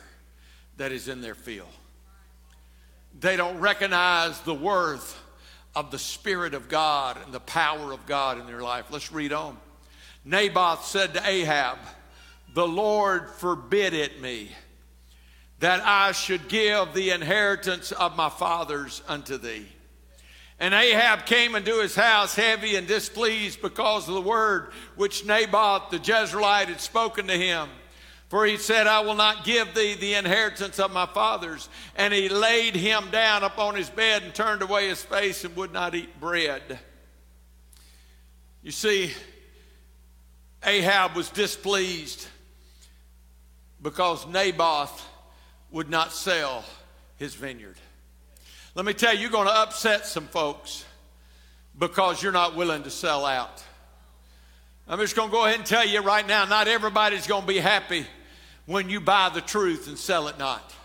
that 0.77 0.93
is 0.93 1.09
in 1.09 1.19
their 1.19 1.35
field. 1.35 1.67
They 3.19 3.35
don't 3.35 3.59
recognize 3.59 4.39
the 4.39 4.53
worth 4.53 5.21
of 5.75 5.91
the 5.91 5.99
Spirit 5.99 6.53
of 6.53 6.67
God 6.69 7.17
and 7.23 7.33
the 7.33 7.39
power 7.39 7.91
of 7.91 8.05
God 8.05 8.39
in 8.39 8.47
their 8.47 8.61
life. 8.61 8.85
Let's 8.89 9.11
read 9.11 9.33
on. 9.33 9.57
Naboth 10.25 10.85
said 10.85 11.13
to 11.13 11.27
Ahab, 11.27 11.77
The 12.53 12.67
Lord 12.67 13.29
forbid 13.29 13.93
it 13.93 14.21
me 14.21 14.51
that 15.59 15.81
I 15.85 16.13
should 16.13 16.47
give 16.47 16.93
the 16.93 17.11
inheritance 17.11 17.91
of 17.91 18.15
my 18.15 18.29
fathers 18.29 19.01
unto 19.07 19.37
thee. 19.37 19.67
And 20.59 20.73
Ahab 20.73 21.25
came 21.25 21.55
into 21.55 21.81
his 21.81 21.95
house 21.95 22.35
heavy 22.35 22.75
and 22.75 22.85
displeased 22.85 23.61
because 23.61 24.07
of 24.09 24.13
the 24.13 24.21
word 24.21 24.71
which 24.95 25.25
Naboth 25.25 25.89
the 25.89 25.99
Jezreelite 25.99 26.67
had 26.67 26.81
spoken 26.81 27.27
to 27.27 27.37
him. 27.37 27.69
For 28.29 28.45
he 28.45 28.57
said, 28.57 28.85
I 28.85 28.99
will 28.99 29.15
not 29.15 29.43
give 29.43 29.73
thee 29.73 29.95
the 29.95 30.13
inheritance 30.13 30.79
of 30.79 30.93
my 30.93 31.07
fathers. 31.07 31.67
And 31.95 32.13
he 32.13 32.29
laid 32.29 32.75
him 32.75 33.09
down 33.11 33.43
upon 33.43 33.75
his 33.75 33.89
bed 33.89 34.21
and 34.21 34.33
turned 34.33 34.61
away 34.61 34.87
his 34.87 35.03
face 35.03 35.43
and 35.43 35.55
would 35.55 35.73
not 35.73 35.95
eat 35.95 36.19
bread. 36.19 36.79
You 38.61 38.71
see, 38.71 39.11
Ahab 40.63 41.15
was 41.15 41.31
displeased 41.31 42.27
because 43.81 44.27
Naboth 44.27 45.07
would 45.71 45.89
not 45.89 46.13
sell 46.13 46.63
his 47.17 47.33
vineyard. 47.33 47.77
Let 48.75 48.85
me 48.85 48.93
tell 48.93 49.15
you, 49.15 49.21
you're 49.21 49.31
going 49.31 49.47
to 49.47 49.59
upset 49.59 50.05
some 50.05 50.27
folks 50.27 50.85
because 51.79 52.21
you're 52.21 52.31
not 52.31 52.55
willing 52.55 52.83
to 52.83 52.91
sell 52.91 53.25
out. 53.25 53.63
I'm 54.87 54.99
just 54.99 55.15
going 55.15 55.29
to 55.29 55.31
go 55.31 55.45
ahead 55.45 55.57
and 55.57 55.65
tell 55.65 55.87
you 55.87 56.01
right 56.01 56.27
now 56.27 56.45
not 56.45 56.67
everybody's 56.67 57.25
going 57.25 57.41
to 57.41 57.47
be 57.47 57.57
happy 57.57 58.05
when 58.69 58.87
you 58.87 59.01
buy 59.01 59.29
the 59.29 59.41
truth 59.41 59.87
and 59.87 59.97
sell 59.97 60.27
it 60.27 60.37
not. 60.37 60.75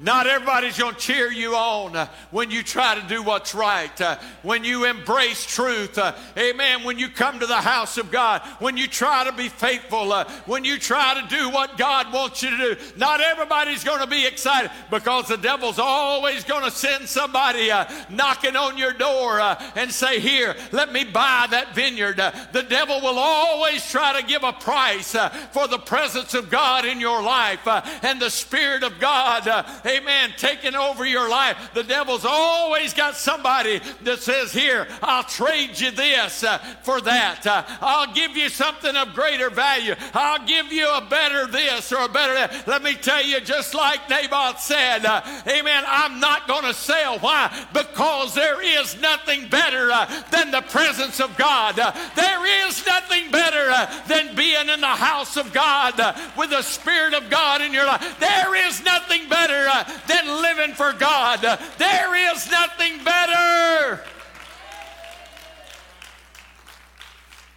Not 0.00 0.28
everybody's 0.28 0.78
going 0.78 0.94
to 0.94 1.00
cheer 1.00 1.32
you 1.32 1.56
on 1.56 1.96
uh, 1.96 2.06
when 2.30 2.52
you 2.52 2.62
try 2.62 2.94
to 2.94 3.08
do 3.08 3.20
what's 3.20 3.52
right, 3.52 4.00
uh, 4.00 4.16
when 4.42 4.62
you 4.62 4.84
embrace 4.84 5.44
truth. 5.44 5.98
Uh, 5.98 6.14
amen. 6.36 6.84
When 6.84 7.00
you 7.00 7.08
come 7.08 7.40
to 7.40 7.46
the 7.46 7.56
house 7.56 7.98
of 7.98 8.12
God, 8.12 8.42
when 8.60 8.76
you 8.76 8.86
try 8.86 9.24
to 9.24 9.32
be 9.32 9.48
faithful, 9.48 10.12
uh, 10.12 10.30
when 10.46 10.64
you 10.64 10.78
try 10.78 11.20
to 11.20 11.36
do 11.36 11.50
what 11.50 11.76
God 11.76 12.12
wants 12.12 12.44
you 12.44 12.50
to 12.50 12.56
do. 12.56 12.76
Not 12.96 13.20
everybody's 13.20 13.82
going 13.82 14.00
to 14.00 14.06
be 14.06 14.24
excited 14.24 14.70
because 14.88 15.26
the 15.26 15.36
devil's 15.36 15.80
always 15.80 16.44
going 16.44 16.64
to 16.64 16.70
send 16.70 17.08
somebody 17.08 17.72
uh, 17.72 17.86
knocking 18.08 18.54
on 18.54 18.78
your 18.78 18.92
door 18.92 19.40
uh, 19.40 19.60
and 19.74 19.90
say, 19.90 20.20
Here, 20.20 20.54
let 20.70 20.92
me 20.92 21.02
buy 21.02 21.48
that 21.50 21.74
vineyard. 21.74 22.18
the 22.52 22.66
devil 22.68 23.00
will 23.00 23.18
always 23.18 23.88
try 23.90 24.20
to 24.20 24.26
give 24.26 24.44
a 24.44 24.52
price 24.52 25.16
for 25.50 25.66
the 25.66 25.78
presence 25.78 26.34
of 26.34 26.50
God 26.50 26.84
in 26.84 27.00
your 27.00 27.20
life 27.20 27.66
and 28.04 28.20
the 28.20 28.30
Spirit 28.30 28.84
of 28.84 29.00
God 29.00 29.48
amen, 29.88 30.34
taking 30.36 30.74
over 30.74 31.06
your 31.06 31.28
life, 31.28 31.70
the 31.74 31.82
devil's 31.82 32.24
always 32.24 32.92
got 32.94 33.16
somebody 33.16 33.80
that 34.02 34.20
says, 34.20 34.52
Here, 34.52 34.86
I'll 35.02 35.24
trade 35.24 35.78
you 35.78 35.90
this 35.90 36.44
uh, 36.44 36.58
for 36.82 37.00
that. 37.02 37.46
Uh, 37.46 37.64
I'll 37.80 38.12
give 38.12 38.36
you 38.36 38.48
something 38.48 38.94
of 38.96 39.14
greater 39.14 39.50
value. 39.50 39.94
I'll 40.14 40.44
give 40.46 40.72
you 40.72 40.88
a 40.88 41.06
better 41.08 41.46
this 41.46 41.92
or 41.92 42.04
a 42.04 42.08
better 42.08 42.34
that. 42.34 42.66
Let 42.66 42.82
me 42.82 42.94
tell 42.94 43.24
you, 43.24 43.40
just 43.40 43.74
like 43.74 44.08
Naboth 44.10 44.60
said, 44.60 45.04
uh, 45.04 45.22
Amen, 45.46 45.84
I'm 45.86 46.20
not 46.20 46.46
going 46.46 46.64
to 46.64 46.74
sell. 46.74 47.18
Why? 47.18 47.66
Because 47.72 48.34
there 48.34 48.62
is 48.62 49.00
nothing 49.00 49.48
better 49.48 49.90
uh, 49.90 50.06
than 50.30 50.50
the 50.50 50.62
presence 50.62 51.20
of 51.20 51.36
God. 51.36 51.78
Uh, 51.78 51.92
there 52.14 52.68
is 52.68 52.84
nothing 52.86 53.30
better 53.30 53.70
uh, 53.70 54.06
than 54.06 54.34
being 54.34 54.68
in 54.68 54.80
the 54.80 54.86
house 54.86 55.36
of 55.36 55.52
God 55.52 55.94
with 56.36 56.50
the 56.50 56.62
Spirit 56.62 57.14
of 57.14 57.30
God 57.30 57.62
in 57.62 57.72
your 57.72 57.86
life. 57.86 58.16
There 58.20 58.54
is 58.66 58.82
nothing 58.84 59.28
better 59.28 59.68
than 60.06 60.42
living 60.42 60.74
for 60.74 60.92
God. 60.92 61.40
There 61.78 62.32
is 62.34 62.50
nothing 62.50 63.04
better. 63.04 64.00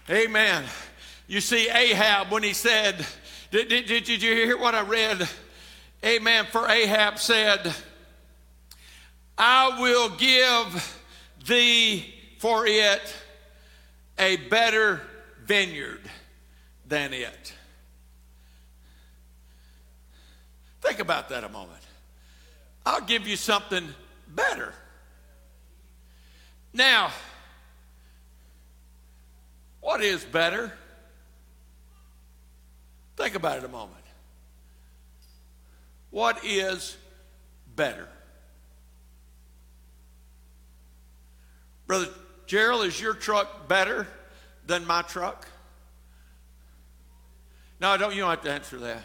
Amen. 0.10 0.66
You 1.28 1.40
see, 1.40 1.70
Ahab, 1.70 2.32
when 2.32 2.44
he 2.44 2.54
said, 2.54 3.06
did, 3.52 3.70
did, 3.70 3.86
did, 3.86 4.22
you 4.22 4.34
hear 4.34 4.58
what 4.58 4.76
I 4.76 4.82
read? 4.82 5.28
Amen. 6.04 6.46
For 6.52 6.68
Ahab 6.68 7.20
said, 7.20 7.74
I 9.38 9.80
will 9.80 10.10
give 10.10 11.02
thee 11.48 12.14
for 12.40 12.66
it 12.66 13.16
a 14.18 14.36
better 14.36 15.02
vineyard 15.46 16.02
than 16.88 17.14
it. 17.14 17.54
Think 20.82 21.00
about 21.00 21.30
that 21.30 21.44
a 21.44 21.50
moment. 21.50 21.82
I'll 22.86 23.02
give 23.02 23.28
you 23.28 23.36
something 23.36 23.88
better. 24.28 24.74
Now, 26.74 27.12
what 29.82 30.02
is 30.02 30.24
better? 30.24 30.72
Think 33.18 33.36
about 33.36 33.58
it 33.58 33.64
a 33.64 33.68
moment. 33.68 33.98
What 36.10 36.44
is 36.44 36.98
better? 37.76 38.08
Brother 41.88 42.08
Gerald, 42.48 42.86
is 42.86 43.00
your 43.00 43.14
truck 43.14 43.68
better 43.68 44.08
than 44.66 44.86
my 44.86 45.02
truck? 45.04 45.48
No, 47.80 47.98
don't 47.98 48.14
you 48.14 48.22
don't 48.22 48.30
have 48.30 48.42
to 48.44 48.52
answer 48.52 48.78
that. 48.80 49.04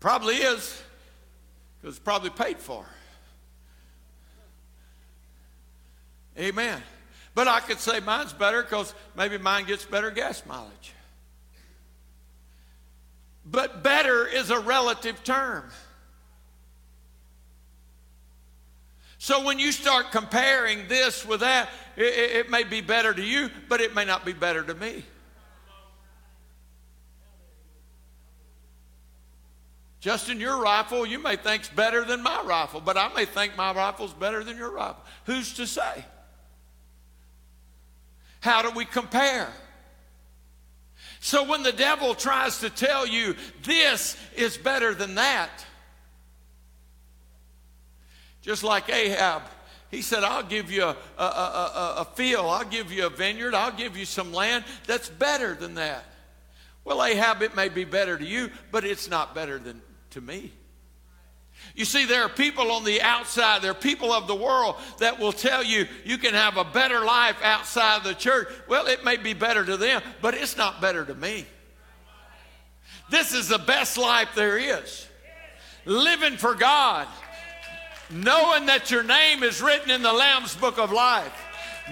Probably 0.00 0.36
is 0.36 0.82
because 1.86 1.98
it's 1.98 2.04
probably 2.04 2.30
paid 2.30 2.58
for. 2.58 2.84
Amen. 6.36 6.82
But 7.32 7.46
I 7.46 7.60
could 7.60 7.78
say 7.78 8.00
mine's 8.00 8.32
better 8.32 8.60
because 8.60 8.92
maybe 9.16 9.38
mine 9.38 9.66
gets 9.66 9.84
better 9.84 10.10
gas 10.10 10.44
mileage. 10.46 10.94
But 13.44 13.84
better 13.84 14.26
is 14.26 14.50
a 14.50 14.58
relative 14.58 15.22
term. 15.22 15.70
So 19.18 19.44
when 19.44 19.60
you 19.60 19.70
start 19.70 20.10
comparing 20.10 20.88
this 20.88 21.24
with 21.24 21.38
that, 21.38 21.68
it, 21.96 22.02
it, 22.02 22.50
may 22.50 22.64
be 22.64 22.80
better 22.80 23.14
to 23.14 23.22
you, 23.22 23.48
but 23.68 23.80
it 23.80 23.94
may 23.94 24.04
not 24.04 24.24
be 24.24 24.32
better 24.32 24.64
to 24.64 24.74
me. 24.74 25.04
Justin, 30.00 30.40
your 30.40 30.60
rifle 30.60 31.06
you 31.06 31.18
may 31.18 31.36
think's 31.36 31.68
better 31.68 32.04
than 32.04 32.22
my 32.22 32.42
rifle, 32.42 32.80
but 32.80 32.96
I 32.96 33.12
may 33.14 33.24
think 33.24 33.56
my 33.56 33.72
rifle's 33.72 34.12
better 34.12 34.44
than 34.44 34.56
your 34.56 34.70
rifle. 34.70 35.02
Who's 35.24 35.54
to 35.54 35.66
say? 35.66 36.04
How 38.40 38.62
do 38.62 38.70
we 38.70 38.84
compare? 38.84 39.48
So 41.20 41.44
when 41.44 41.62
the 41.62 41.72
devil 41.72 42.14
tries 42.14 42.58
to 42.60 42.70
tell 42.70 43.06
you 43.06 43.34
this 43.64 44.16
is 44.36 44.56
better 44.56 44.94
than 44.94 45.16
that, 45.16 45.50
just 48.42 48.62
like 48.62 48.88
Ahab, 48.88 49.42
he 49.90 50.02
said, 50.02 50.22
I'll 50.22 50.42
give 50.42 50.70
you 50.70 50.84
a, 50.84 50.96
a, 51.18 51.24
a, 51.24 51.94
a, 51.98 52.08
field, 52.14 52.46
I'll 52.46 52.64
give 52.64 52.92
you 52.92 53.06
a 53.06 53.10
vineyard, 53.10 53.54
I'll 53.54 53.72
give 53.72 53.96
you 53.96 54.04
some 54.04 54.32
land 54.32 54.64
that's 54.86 55.08
better 55.08 55.54
than 55.54 55.74
that. 55.74 56.04
Well, 56.84 57.02
Ahab, 57.02 57.42
it 57.42 57.56
may 57.56 57.68
be 57.68 57.84
better 57.84 58.16
to 58.16 58.24
you, 58.24 58.50
but 58.70 58.84
it's 58.84 59.10
not 59.10 59.34
better 59.34 59.58
than 59.58 59.82
to 60.16 60.20
me. 60.20 60.50
You 61.74 61.84
see, 61.84 62.04
there 62.04 62.22
are 62.22 62.28
people 62.28 62.70
on 62.72 62.84
the 62.84 63.00
outside, 63.00 63.62
there 63.62 63.70
are 63.70 63.74
people 63.74 64.12
of 64.12 64.26
the 64.26 64.34
world 64.34 64.76
that 64.98 65.18
will 65.18 65.32
tell 65.32 65.62
you 65.62 65.86
you 66.04 66.18
can 66.18 66.34
have 66.34 66.56
a 66.56 66.64
better 66.64 67.04
life 67.04 67.36
outside 67.42 68.02
the 68.02 68.14
church. 68.14 68.48
Well, 68.68 68.86
it 68.86 69.04
may 69.04 69.16
be 69.16 69.34
better 69.34 69.64
to 69.64 69.76
them, 69.76 70.02
but 70.20 70.34
it's 70.34 70.56
not 70.56 70.80
better 70.80 71.04
to 71.04 71.14
me. 71.14 71.46
This 73.10 73.32
is 73.32 73.48
the 73.48 73.58
best 73.58 73.96
life 73.96 74.30
there 74.34 74.58
is. 74.58 75.06
Living 75.84 76.36
for 76.36 76.54
God, 76.54 77.06
knowing 78.10 78.66
that 78.66 78.90
your 78.90 79.02
name 79.02 79.42
is 79.42 79.62
written 79.62 79.90
in 79.90 80.02
the 80.02 80.12
Lamb's 80.12 80.56
book 80.56 80.78
of 80.78 80.92
life, 80.92 81.32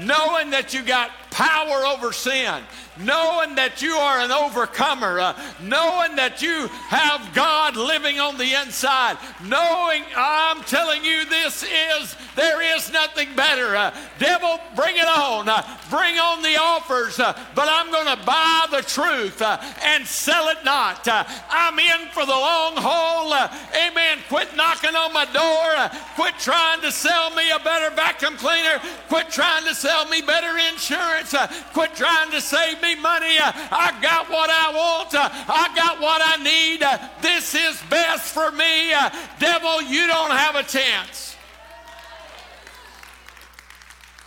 knowing 0.00 0.50
that 0.50 0.74
you 0.74 0.82
got 0.82 1.10
power 1.30 1.86
over 1.86 2.12
sin, 2.12 2.62
knowing 2.98 3.54
that 3.56 3.82
you 3.82 3.92
are 3.92 4.20
an 4.20 4.30
overcomer, 4.30 5.18
uh, 5.18 5.42
knowing 5.62 6.16
that 6.16 6.42
you 6.42 6.68
have 6.88 7.34
God 7.34 7.76
living 7.76 8.20
on 8.20 8.38
the 8.38 8.54
inside, 8.62 9.18
knowing 9.44 10.04
I'm 10.16 10.62
telling 10.62 11.04
you 11.04 11.24
this 11.26 11.62
is, 11.64 12.16
there 12.36 12.62
is 12.76 12.92
nothing 12.92 13.34
better. 13.34 13.76
Uh, 13.76 13.94
devil, 14.18 14.60
bring 14.76 14.96
it 14.96 15.06
on. 15.06 15.48
Uh, 15.48 15.62
bring 15.90 16.18
on 16.18 16.42
the 16.42 16.56
offers, 16.56 17.18
uh, 17.18 17.38
but 17.54 17.68
I'm 17.68 17.90
going 17.90 18.16
to 18.16 18.24
buy 18.24 18.66
the 18.70 18.82
truth 18.82 19.42
uh, 19.42 19.58
and 19.82 20.06
sell 20.06 20.48
it 20.48 20.64
not. 20.64 21.06
Uh, 21.06 21.24
I'm 21.50 21.78
in 21.78 22.08
for 22.12 22.24
the 22.24 22.32
long 22.32 22.74
haul. 22.76 23.32
amen. 23.74 24.18
Quit 24.28 24.54
knocking 24.56 24.94
on 24.94 25.12
my 25.12 25.24
door. 25.26 26.00
quit 26.14 26.34
trying 26.38 26.80
to 26.82 26.92
sell 26.92 27.34
me 27.34 27.50
a 27.50 27.58
better 27.58 27.94
vacuum 27.94 28.36
cleaner. 28.36 28.80
Quit 29.08 29.30
trying 29.30 29.64
to 29.64 29.74
sell 29.74 30.06
me 30.08 30.22
better 30.22 30.56
insurance. 30.72 31.34
quit 31.72 31.94
trying 31.94 32.30
to 32.30 32.40
save 32.40 32.80
me 32.84 32.94
money. 33.00 33.36
I 33.40 33.96
got 34.02 34.28
what 34.28 34.50
I 34.50 34.70
want. 34.70 35.14
I 35.14 35.72
got 35.74 36.00
what 36.00 36.20
I 36.22 36.36
need. 36.42 36.82
This 37.22 37.54
is 37.54 37.80
best 37.88 38.34
for 38.34 38.52
me. 38.52 38.90
Devil, 39.38 39.82
you 39.82 40.06
don't 40.06 40.30
have 40.30 40.54
a 40.54 40.62
chance. 40.62 41.36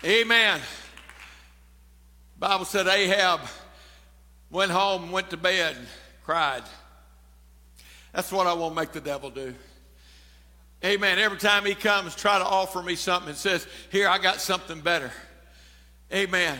Amen. 0.03 0.60
Bible 2.39 2.66
said 2.66 2.88
Ahab 2.88 3.41
went 4.49 4.72
home, 4.72 5.12
went 5.12 5.30
to 5.32 5.38
bed, 5.38 5.76
cried. 6.24 6.64
That's 8.14 8.32
what 8.32 8.47
I 8.47 8.53
want 8.53 8.76
to 8.76 8.82
make 8.82 8.91
the 8.91 9.01
devil 9.01 9.30
do. 9.30 9.53
Amen. 10.86 11.18
Every 11.18 11.39
time 11.39 11.66
he 11.66 11.74
comes, 11.74 12.16
try 12.16 12.38
to 12.38 12.45
offer 12.45 12.84
me 12.84 12.95
something 12.95 13.30
and 13.30 13.38
says, 13.38 13.68
Here, 13.91 14.08
I 14.08 14.20
got 14.20 14.39
something 14.39 14.80
better. 14.80 15.12
Amen. 16.14 16.58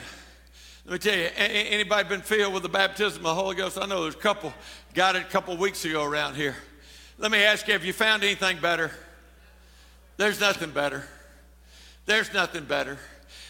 Let 0.88 0.94
me 0.94 1.00
tell 1.00 1.20
you, 1.20 1.26
anybody 1.36 2.08
been 2.08 2.22
filled 2.22 2.54
with 2.54 2.64
the 2.64 2.70
baptism 2.70 3.18
of 3.18 3.36
the 3.36 3.42
Holy 3.42 3.58
Ghost? 3.58 3.78
I 3.78 3.86
know 3.88 4.04
there's 4.04 4.16
a 4.16 4.20
couple 4.20 4.54
got 4.94 5.18
it 5.18 5.24
a 5.24 5.26
couple 5.26 5.58
weeks 5.58 5.84
ago 5.84 6.02
around 6.02 6.36
here. 6.36 6.56
Let 7.18 7.30
me 7.30 7.44
ask 7.44 7.68
you, 7.68 7.74
have 7.74 7.84
you 7.84 7.92
found 7.92 8.24
anything 8.24 8.60
better? 8.62 8.92
There's 10.16 10.40
nothing 10.40 10.70
better. 10.70 11.04
There's 12.06 12.34
nothing 12.34 12.64
better. 12.64 12.98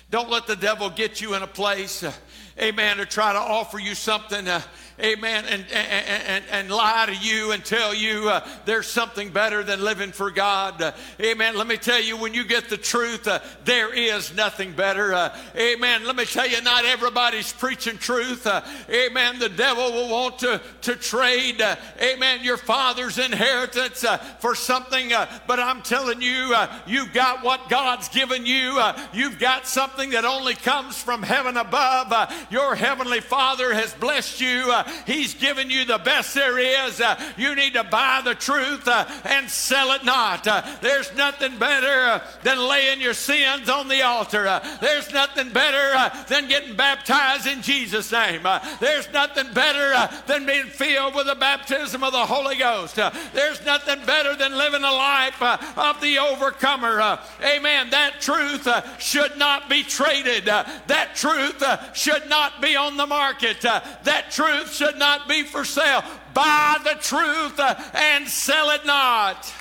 Don't 0.09 0.31
let 0.31 0.47
the 0.47 0.55
devil 0.55 0.89
get 0.89 1.21
you 1.21 1.35
in 1.35 1.43
a 1.43 1.47
place, 1.47 2.01
uh, 2.01 2.11
amen, 2.59 2.97
to 2.97 3.05
try 3.05 3.33
to 3.33 3.39
offer 3.39 3.77
you 3.77 3.93
something. 3.93 4.47
Uh, 4.47 4.59
amen, 4.99 5.45
and, 5.45 5.65
and, 5.71 6.07
and, 6.27 6.43
and 6.51 6.71
lie 6.71 7.05
to 7.05 7.15
you 7.15 7.51
and 7.51 7.63
tell 7.63 7.93
you 7.93 8.29
uh, 8.29 8.47
there's 8.65 8.87
something 8.87 9.29
better 9.29 9.63
than 9.63 9.83
living 9.83 10.11
for 10.11 10.31
God. 10.31 10.81
Uh, 10.81 10.91
amen. 11.21 11.55
Let 11.55 11.67
me 11.67 11.77
tell 11.77 12.01
you, 12.01 12.17
when 12.17 12.33
you 12.33 12.43
get 12.43 12.69
the 12.69 12.77
truth, 12.77 13.27
uh, 13.27 13.39
there 13.63 13.93
is 13.93 14.35
nothing 14.35 14.71
better. 14.71 15.13
Uh, 15.13 15.37
amen. 15.55 16.05
Let 16.05 16.15
me 16.15 16.25
tell 16.25 16.47
you, 16.47 16.61
not 16.61 16.85
everybody's 16.85 17.53
preaching 17.53 17.97
truth. 17.97 18.47
Uh, 18.47 18.61
amen. 18.89 19.37
The 19.37 19.49
devil 19.49 19.91
will 19.91 20.09
want 20.09 20.39
to, 20.39 20.61
to 20.81 20.95
trade, 20.95 21.61
uh, 21.61 21.75
amen, 22.01 22.43
your 22.43 22.57
father's 22.57 23.19
inheritance 23.19 24.03
for 24.39 24.55
something, 24.55 25.09
but 25.47 25.59
I'm 25.59 25.81
telling 25.81 26.21
you, 26.21 26.55
you've 26.85 27.13
got 27.13 27.43
what 27.43 27.69
God's 27.69 28.09
given 28.09 28.45
you. 28.45 28.81
you've 29.13 29.39
got 29.39 29.67
something 29.67 30.11
that 30.11 30.25
only 30.25 30.55
comes 30.55 31.01
from 31.01 31.21
heaven 31.23 31.57
above. 31.57 32.31
your 32.49 32.75
heavenly 32.75 33.21
Father 33.21 33.73
has 33.73 33.93
blessed 33.95 34.41
you. 34.41 34.73
He's 35.05 35.33
given 35.33 35.69
you 35.69 35.85
the 35.85 35.97
best 35.97 36.33
there 36.33 36.59
is. 36.59 37.01
Uh, 37.01 37.19
you 37.37 37.55
need 37.55 37.73
to 37.73 37.83
buy 37.83 38.21
the 38.23 38.35
truth 38.35 38.87
uh, 38.87 39.05
and 39.23 39.49
sell 39.49 39.91
it 39.91 40.05
not. 40.05 40.47
Uh, 40.47 40.63
there's 40.81 41.13
nothing 41.15 41.57
better 41.57 41.87
uh, 41.87 42.23
than 42.43 42.59
laying 42.59 43.01
your 43.01 43.13
sins 43.13 43.69
on 43.69 43.87
the 43.87 44.03
altar. 44.03 44.47
Uh, 44.47 44.59
there's 44.81 45.11
nothing 45.11 45.51
better 45.51 45.93
uh, 45.95 46.23
than 46.25 46.47
getting 46.47 46.75
baptized 46.75 47.47
in 47.47 47.61
Jesus' 47.61 48.11
name. 48.11 48.43
there's 48.79 49.11
nothing 49.11 49.53
better 49.53 50.09
than 50.27 50.45
being 50.45 50.65
filled 50.65 51.15
with 51.15 51.27
the 51.27 51.35
baptism 51.35 52.03
of 52.03 52.11
the 52.11 52.25
Holy 52.25 52.55
Ghost. 52.55 52.95
there's 53.33 53.63
nothing 53.65 54.05
better 54.05 54.35
than 54.35 54.57
living 54.57 54.83
a 54.83 54.91
life 54.91 55.41
of 55.41 55.99
the 56.01 56.19
overcomer. 56.19 57.19
amen. 57.43 57.89
That 57.89 58.21
truth 58.21 58.67
should 59.01 59.37
not 59.37 59.69
be 59.69 59.83
traded. 59.83 60.45
that 60.45 61.15
truth 61.15 61.63
should 61.95 62.29
not 62.29 62.61
be 62.61 62.75
on 62.75 62.97
the 62.97 63.07
market. 63.07 63.61
that 63.61 64.31
truth 64.31 64.73
should 64.77 64.97
not 64.97 65.27
be 65.27 65.43
for 65.43 65.65
sale. 65.65 66.03
Buy 66.33 66.77
the 66.83 66.95
truth 67.01 67.59
uh, 67.59 67.75
and 67.93 68.27
sell 68.27 68.69
it 68.71 68.85
not. 68.85 69.53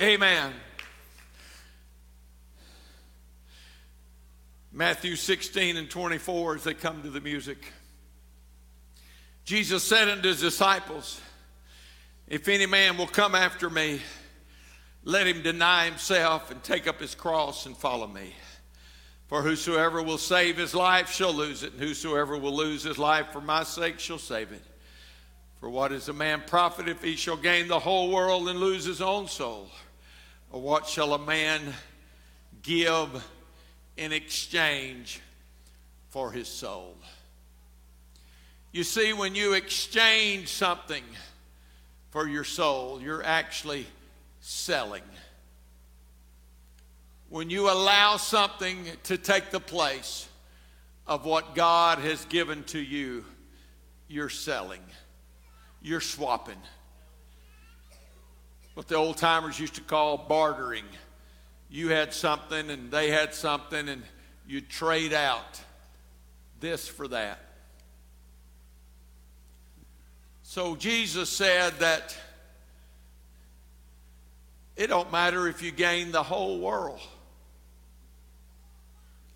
Amen. 0.00 0.52
Matthew 4.72 5.16
16 5.16 5.76
and 5.76 5.90
24 5.90 6.56
as 6.56 6.64
they 6.64 6.74
come 6.74 7.02
to 7.02 7.10
the 7.10 7.20
music. 7.20 7.58
Jesus 9.44 9.82
said 9.82 10.08
unto 10.08 10.28
his 10.28 10.40
disciples, 10.40 11.20
If 12.26 12.48
any 12.48 12.66
man 12.66 12.96
will 12.96 13.06
come 13.06 13.34
after 13.34 13.68
me, 13.68 14.00
let 15.04 15.26
him 15.26 15.42
deny 15.42 15.86
himself 15.86 16.50
and 16.50 16.62
take 16.62 16.86
up 16.86 17.00
his 17.00 17.14
cross 17.14 17.66
and 17.66 17.76
follow 17.76 18.06
me. 18.06 18.32
For 19.32 19.40
whosoever 19.40 20.02
will 20.02 20.18
save 20.18 20.58
his 20.58 20.74
life 20.74 21.10
shall 21.10 21.32
lose 21.32 21.62
it, 21.62 21.72
and 21.72 21.80
whosoever 21.80 22.36
will 22.36 22.54
lose 22.54 22.82
his 22.82 22.98
life 22.98 23.28
for 23.32 23.40
my 23.40 23.62
sake 23.62 23.98
shall 23.98 24.18
save 24.18 24.52
it. 24.52 24.60
For 25.58 25.70
what 25.70 25.90
is 25.90 26.10
a 26.10 26.12
man 26.12 26.42
profit 26.46 26.86
if 26.86 27.02
he 27.02 27.16
shall 27.16 27.38
gain 27.38 27.66
the 27.66 27.78
whole 27.78 28.10
world 28.10 28.50
and 28.50 28.60
lose 28.60 28.84
his 28.84 29.00
own 29.00 29.28
soul? 29.28 29.70
Or 30.50 30.60
what 30.60 30.86
shall 30.86 31.14
a 31.14 31.18
man 31.18 31.62
give 32.60 33.08
in 33.96 34.12
exchange 34.12 35.22
for 36.10 36.30
his 36.30 36.46
soul? 36.46 36.94
You 38.70 38.84
see, 38.84 39.14
when 39.14 39.34
you 39.34 39.54
exchange 39.54 40.48
something 40.48 41.04
for 42.10 42.28
your 42.28 42.44
soul, 42.44 43.00
you're 43.00 43.24
actually 43.24 43.86
selling 44.40 45.04
when 47.32 47.48
you 47.48 47.70
allow 47.70 48.18
something 48.18 48.84
to 49.04 49.16
take 49.16 49.50
the 49.50 49.58
place 49.58 50.28
of 51.06 51.24
what 51.24 51.54
God 51.54 51.98
has 51.98 52.26
given 52.26 52.62
to 52.64 52.78
you, 52.78 53.24
you're 54.06 54.28
selling, 54.28 54.82
you're 55.80 56.02
swapping. 56.02 56.58
What 58.74 58.86
the 58.86 58.96
old 58.96 59.16
timers 59.16 59.58
used 59.58 59.76
to 59.76 59.80
call 59.80 60.18
bartering. 60.18 60.84
You 61.70 61.88
had 61.88 62.12
something 62.12 62.68
and 62.68 62.90
they 62.90 63.08
had 63.08 63.32
something, 63.32 63.88
and 63.88 64.02
you 64.46 64.60
trade 64.60 65.14
out 65.14 65.58
this 66.60 66.86
for 66.86 67.08
that. 67.08 67.38
So 70.42 70.76
Jesus 70.76 71.30
said 71.30 71.78
that 71.78 72.14
it 74.76 74.88
don't 74.88 75.10
matter 75.10 75.48
if 75.48 75.62
you 75.62 75.70
gain 75.70 76.12
the 76.12 76.22
whole 76.22 76.60
world 76.60 77.00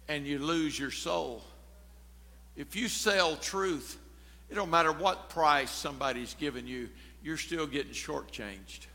and 0.09 0.26
you 0.26 0.38
lose 0.38 0.78
your 0.78 0.90
soul. 0.90 1.42
If 2.57 2.76
you 2.76 2.88
sell 2.88 3.36
truth, 3.36 3.98
it 4.48 4.54
don't 4.54 4.70
matter 4.70 4.92
what 4.92 5.28
price 5.28 5.70
somebody's 5.70 6.34
given 6.34 6.66
you, 6.66 6.88
you're 7.22 7.36
still 7.36 7.66
getting 7.66 7.92
shortchanged. 7.92 8.86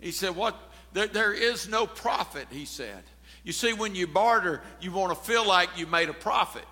He 0.00 0.12
said, 0.12 0.34
What? 0.34 0.56
There, 0.92 1.06
there 1.06 1.32
is 1.32 1.68
no 1.68 1.86
profit, 1.86 2.46
he 2.50 2.64
said. 2.64 3.02
You 3.44 3.52
see, 3.52 3.72
when 3.72 3.94
you 3.94 4.06
barter, 4.06 4.62
you 4.80 4.92
want 4.92 5.16
to 5.16 5.24
feel 5.24 5.46
like 5.46 5.68
you 5.76 5.86
made 5.86 6.08
a 6.08 6.14
profit. 6.14 6.64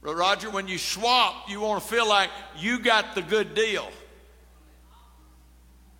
Roger, 0.00 0.50
when 0.50 0.66
you 0.66 0.78
swap, 0.78 1.48
you 1.48 1.60
want 1.60 1.82
to 1.82 1.88
feel 1.88 2.08
like 2.08 2.30
you 2.58 2.78
got 2.80 3.14
the 3.14 3.22
good 3.22 3.54
deal. 3.54 3.88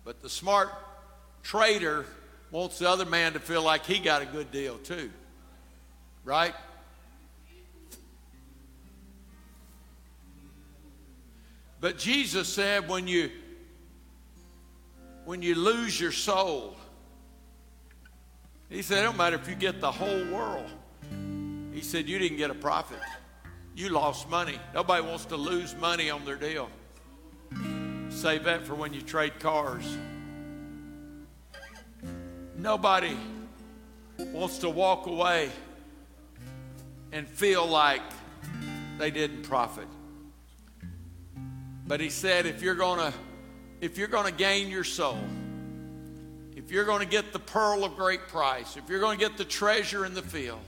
But 0.03 0.21
the 0.21 0.29
smart 0.29 0.69
trader 1.41 2.05
wants 2.53 2.77
the 2.77 2.87
other 2.87 3.05
man 3.05 3.33
to 3.33 3.39
feel 3.39 3.63
like 3.63 3.83
he 3.83 3.97
got 3.97 4.21
a 4.21 4.25
good 4.25 4.51
deal 4.51 4.77
too. 4.77 5.09
Right? 6.23 6.53
But 11.81 11.97
Jesus 11.97 12.47
said 12.47 12.87
when 12.87 13.07
you 13.07 13.29
when 15.25 15.41
you 15.41 15.55
lose 15.55 15.99
your 15.99 16.11
soul, 16.11 16.77
he 18.69 18.81
said 18.81 18.99
it 18.99 19.03
don't 19.03 19.17
matter 19.17 19.35
if 19.35 19.49
you 19.49 19.55
get 19.55 19.81
the 19.81 19.91
whole 19.91 20.25
world. 20.27 20.69
He 21.73 21.81
said 21.81 22.07
you 22.07 22.19
didn't 22.19 22.37
get 22.37 22.51
a 22.51 22.55
profit. 22.55 22.99
You 23.75 23.89
lost 23.89 24.29
money. 24.29 24.59
Nobody 24.75 25.03
wants 25.03 25.25
to 25.25 25.37
lose 25.37 25.75
money 25.75 26.11
on 26.11 26.23
their 26.23 26.35
deal. 26.35 26.69
Save 28.09 28.43
that 28.43 28.67
for 28.67 28.75
when 28.75 28.93
you 28.93 29.01
trade 29.01 29.39
cars. 29.39 29.97
Nobody 32.63 33.17
wants 34.17 34.59
to 34.59 34.69
walk 34.69 35.05
away 35.05 35.49
and 37.11 37.27
feel 37.27 37.67
like 37.67 38.01
they 38.97 39.11
didn't 39.11 39.43
profit. 39.43 39.85
But 41.85 41.99
he 41.99 42.09
said 42.09 42.45
if 42.45 42.61
you're 42.61 42.75
going 42.75 42.99
to 42.99 43.13
if 43.81 43.97
you're 43.97 44.07
going 44.07 44.27
to 44.27 44.37
gain 44.37 44.69
your 44.69 44.85
soul, 44.85 45.19
if 46.55 46.71
you're 46.71 46.85
going 46.85 47.01
to 47.01 47.05
get 47.05 47.33
the 47.33 47.39
pearl 47.39 47.83
of 47.83 47.97
great 47.97 48.29
price, 48.29 48.77
if 48.77 48.87
you're 48.87 49.01
going 49.01 49.19
to 49.19 49.25
get 49.27 49.35
the 49.35 49.43
treasure 49.43 50.05
in 50.05 50.13
the 50.13 50.21
field, 50.21 50.61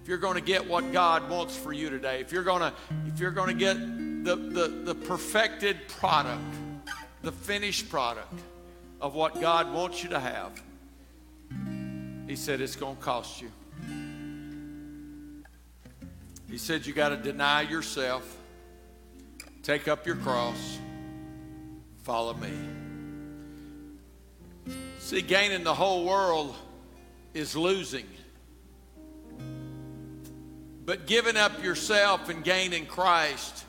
if 0.00 0.08
you're 0.08 0.16
going 0.16 0.36
to 0.36 0.40
get 0.40 0.64
what 0.64 0.92
God 0.92 1.28
wants 1.28 1.56
for 1.56 1.72
you 1.72 1.90
today, 1.90 2.20
if 2.20 2.30
you're 2.30 2.44
going 2.44 2.60
to 2.60 2.72
if 3.08 3.18
you're 3.18 3.32
going 3.32 3.48
to 3.48 3.60
get 3.60 3.76
the, 4.24 4.36
the, 4.36 4.68
the 4.84 4.94
perfected 4.94 5.88
product, 5.88 6.54
the 7.22 7.32
finished 7.32 7.88
product 7.88 8.32
of 9.00 9.16
what 9.16 9.40
God 9.40 9.74
wants 9.74 10.04
you 10.04 10.10
to 10.10 10.20
have, 10.20 10.52
he 12.30 12.36
said 12.36 12.60
it's 12.60 12.76
going 12.76 12.94
to 12.94 13.02
cost 13.02 13.42
you. 13.42 13.50
He 16.48 16.58
said 16.58 16.86
you 16.86 16.92
got 16.92 17.08
to 17.08 17.16
deny 17.16 17.62
yourself, 17.62 18.36
take 19.64 19.88
up 19.88 20.06
your 20.06 20.14
cross, 20.14 20.78
follow 22.04 22.34
me. 22.34 22.52
See, 25.00 25.22
gaining 25.22 25.64
the 25.64 25.74
whole 25.74 26.04
world 26.04 26.54
is 27.34 27.56
losing. 27.56 28.06
But 30.86 31.08
giving 31.08 31.36
up 31.36 31.64
yourself 31.64 32.28
and 32.28 32.44
gaining 32.44 32.86
Christ 32.86 33.64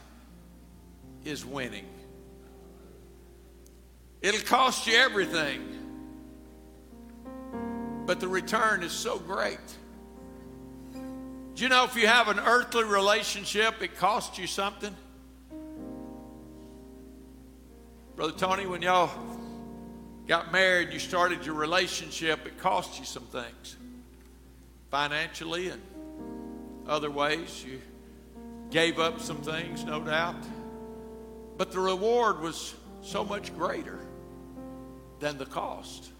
is 1.26 1.43
winning. 1.43 1.88
It'll 4.22 4.39
cost 4.41 4.86
you 4.86 4.93
everything, 4.97 5.81
but 8.06 8.20
the 8.20 8.28
return 8.28 8.84
is 8.84 8.91
so 8.91 9.20
great. 9.20 9.60
Do 10.93 11.64
you 11.64 11.70
know 11.70 11.84
if 11.84 11.95
you 11.95 12.08
have 12.08 12.28
an 12.28 12.39
earthly 12.39 12.84
relationship, 12.84 13.82
it 13.82 13.97
costs 13.97 14.38
you 14.38 14.47
something? 14.47 14.95
Brother 18.16 18.34
Tony, 18.38 18.66
when 18.66 18.82
y'all 18.82 19.12
got 20.28 20.52
married, 20.52 20.93
you 20.93 20.99
started 20.99 21.45
your 21.45 21.56
relationship, 21.56 22.45
it 22.45 22.58
cost 22.60 22.99
you 22.99 23.06
some 23.06 23.24
things 23.24 23.78
financially 24.89 25.70
and 25.70 25.82
other 26.88 27.10
ways. 27.10 27.64
You 27.66 27.82
gave 28.70 28.99
up 28.99 29.20
some 29.20 29.41
things, 29.41 29.84
no 29.84 30.02
doubt. 30.02 30.43
But 31.58 31.72
the 31.72 31.80
reward 31.80 32.41
was 32.41 32.76
so 33.02 33.24
much 33.24 33.56
greater 33.56 33.99
than 35.20 35.38
the 35.38 35.45
cost. 35.45 36.12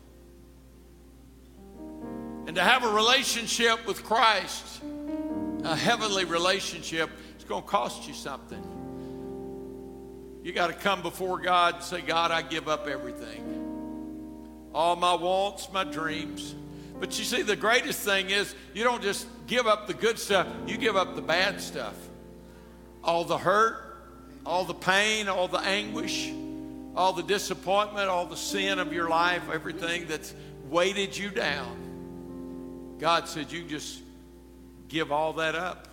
And 2.47 2.55
to 2.55 2.61
have 2.61 2.83
a 2.83 2.93
relationship 2.93 3.85
with 3.85 4.03
Christ, 4.03 4.81
a 5.63 5.75
heavenly 5.75 6.25
relationship, 6.25 7.09
it's 7.35 7.43
going 7.43 7.63
to 7.63 7.67
cost 7.67 8.07
you 8.07 8.13
something. 8.13 8.63
You 10.43 10.51
got 10.51 10.67
to 10.67 10.73
come 10.73 11.01
before 11.01 11.39
God 11.39 11.75
and 11.75 11.83
say, 11.83 12.01
God, 12.01 12.31
I 12.31 12.41
give 12.41 12.67
up 12.67 12.87
everything. 12.87 14.69
All 14.73 14.95
my 14.95 15.13
wants, 15.13 15.71
my 15.71 15.83
dreams. 15.83 16.55
But 16.99 17.17
you 17.19 17.25
see, 17.25 17.41
the 17.41 17.55
greatest 17.55 17.99
thing 18.01 18.29
is 18.29 18.55
you 18.73 18.83
don't 18.83 19.01
just 19.01 19.27
give 19.47 19.67
up 19.67 19.87
the 19.87 19.93
good 19.93 20.17
stuff, 20.17 20.47
you 20.65 20.77
give 20.77 20.95
up 20.95 21.15
the 21.15 21.21
bad 21.21 21.61
stuff. 21.61 21.95
All 23.03 23.23
the 23.23 23.37
hurt, 23.37 23.91
all 24.45 24.65
the 24.65 24.73
pain, 24.73 25.27
all 25.27 25.47
the 25.47 25.59
anguish, 25.59 26.31
all 26.95 27.13
the 27.13 27.23
disappointment, 27.23 28.09
all 28.09 28.25
the 28.25 28.37
sin 28.37 28.79
of 28.79 28.93
your 28.93 29.09
life, 29.09 29.43
everything 29.51 30.07
that's 30.07 30.33
weighted 30.69 31.17
you 31.17 31.29
down. 31.29 31.90
God 33.01 33.27
said, 33.27 33.51
You 33.51 33.63
just 33.63 33.99
give 34.87 35.11
all 35.11 35.33
that 35.33 35.55
up. 35.55 35.87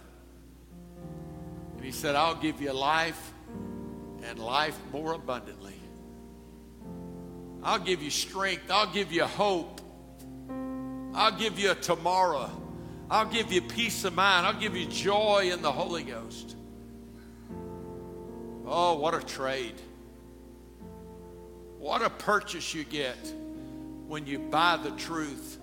And 1.77 1.85
He 1.85 1.91
said, 1.91 2.15
I'll 2.15 2.35
give 2.35 2.61
you 2.61 2.73
life 2.73 3.33
and 4.23 4.39
life 4.39 4.79
more 4.93 5.15
abundantly. 5.15 5.73
I'll 7.63 7.79
give 7.79 8.03
you 8.03 8.11
strength. 8.11 8.71
I'll 8.71 8.93
give 8.93 9.11
you 9.11 9.25
hope. 9.25 9.81
I'll 11.15 11.37
give 11.37 11.59
you 11.59 11.71
a 11.71 11.75
tomorrow. 11.75 12.51
I'll 13.11 13.27
give 13.27 13.51
you 13.51 13.63
peace 13.63 14.05
of 14.05 14.15
mind. 14.15 14.47
I'll 14.47 14.61
give 14.61 14.77
you 14.77 14.87
joy 14.87 15.51
in 15.51 15.63
the 15.63 15.73
Holy 15.73 16.03
Ghost. 16.03 16.57
Oh, 18.67 18.99
what 18.99 19.15
a 19.15 19.25
trade. 19.25 19.81
What 21.79 22.03
a 22.03 22.11
purchase 22.11 22.75
you 22.75 22.85
get 22.85 23.17
when 24.07 24.27
you 24.27 24.39
buy 24.39 24.77
the 24.77 24.91
truth. 24.91 25.58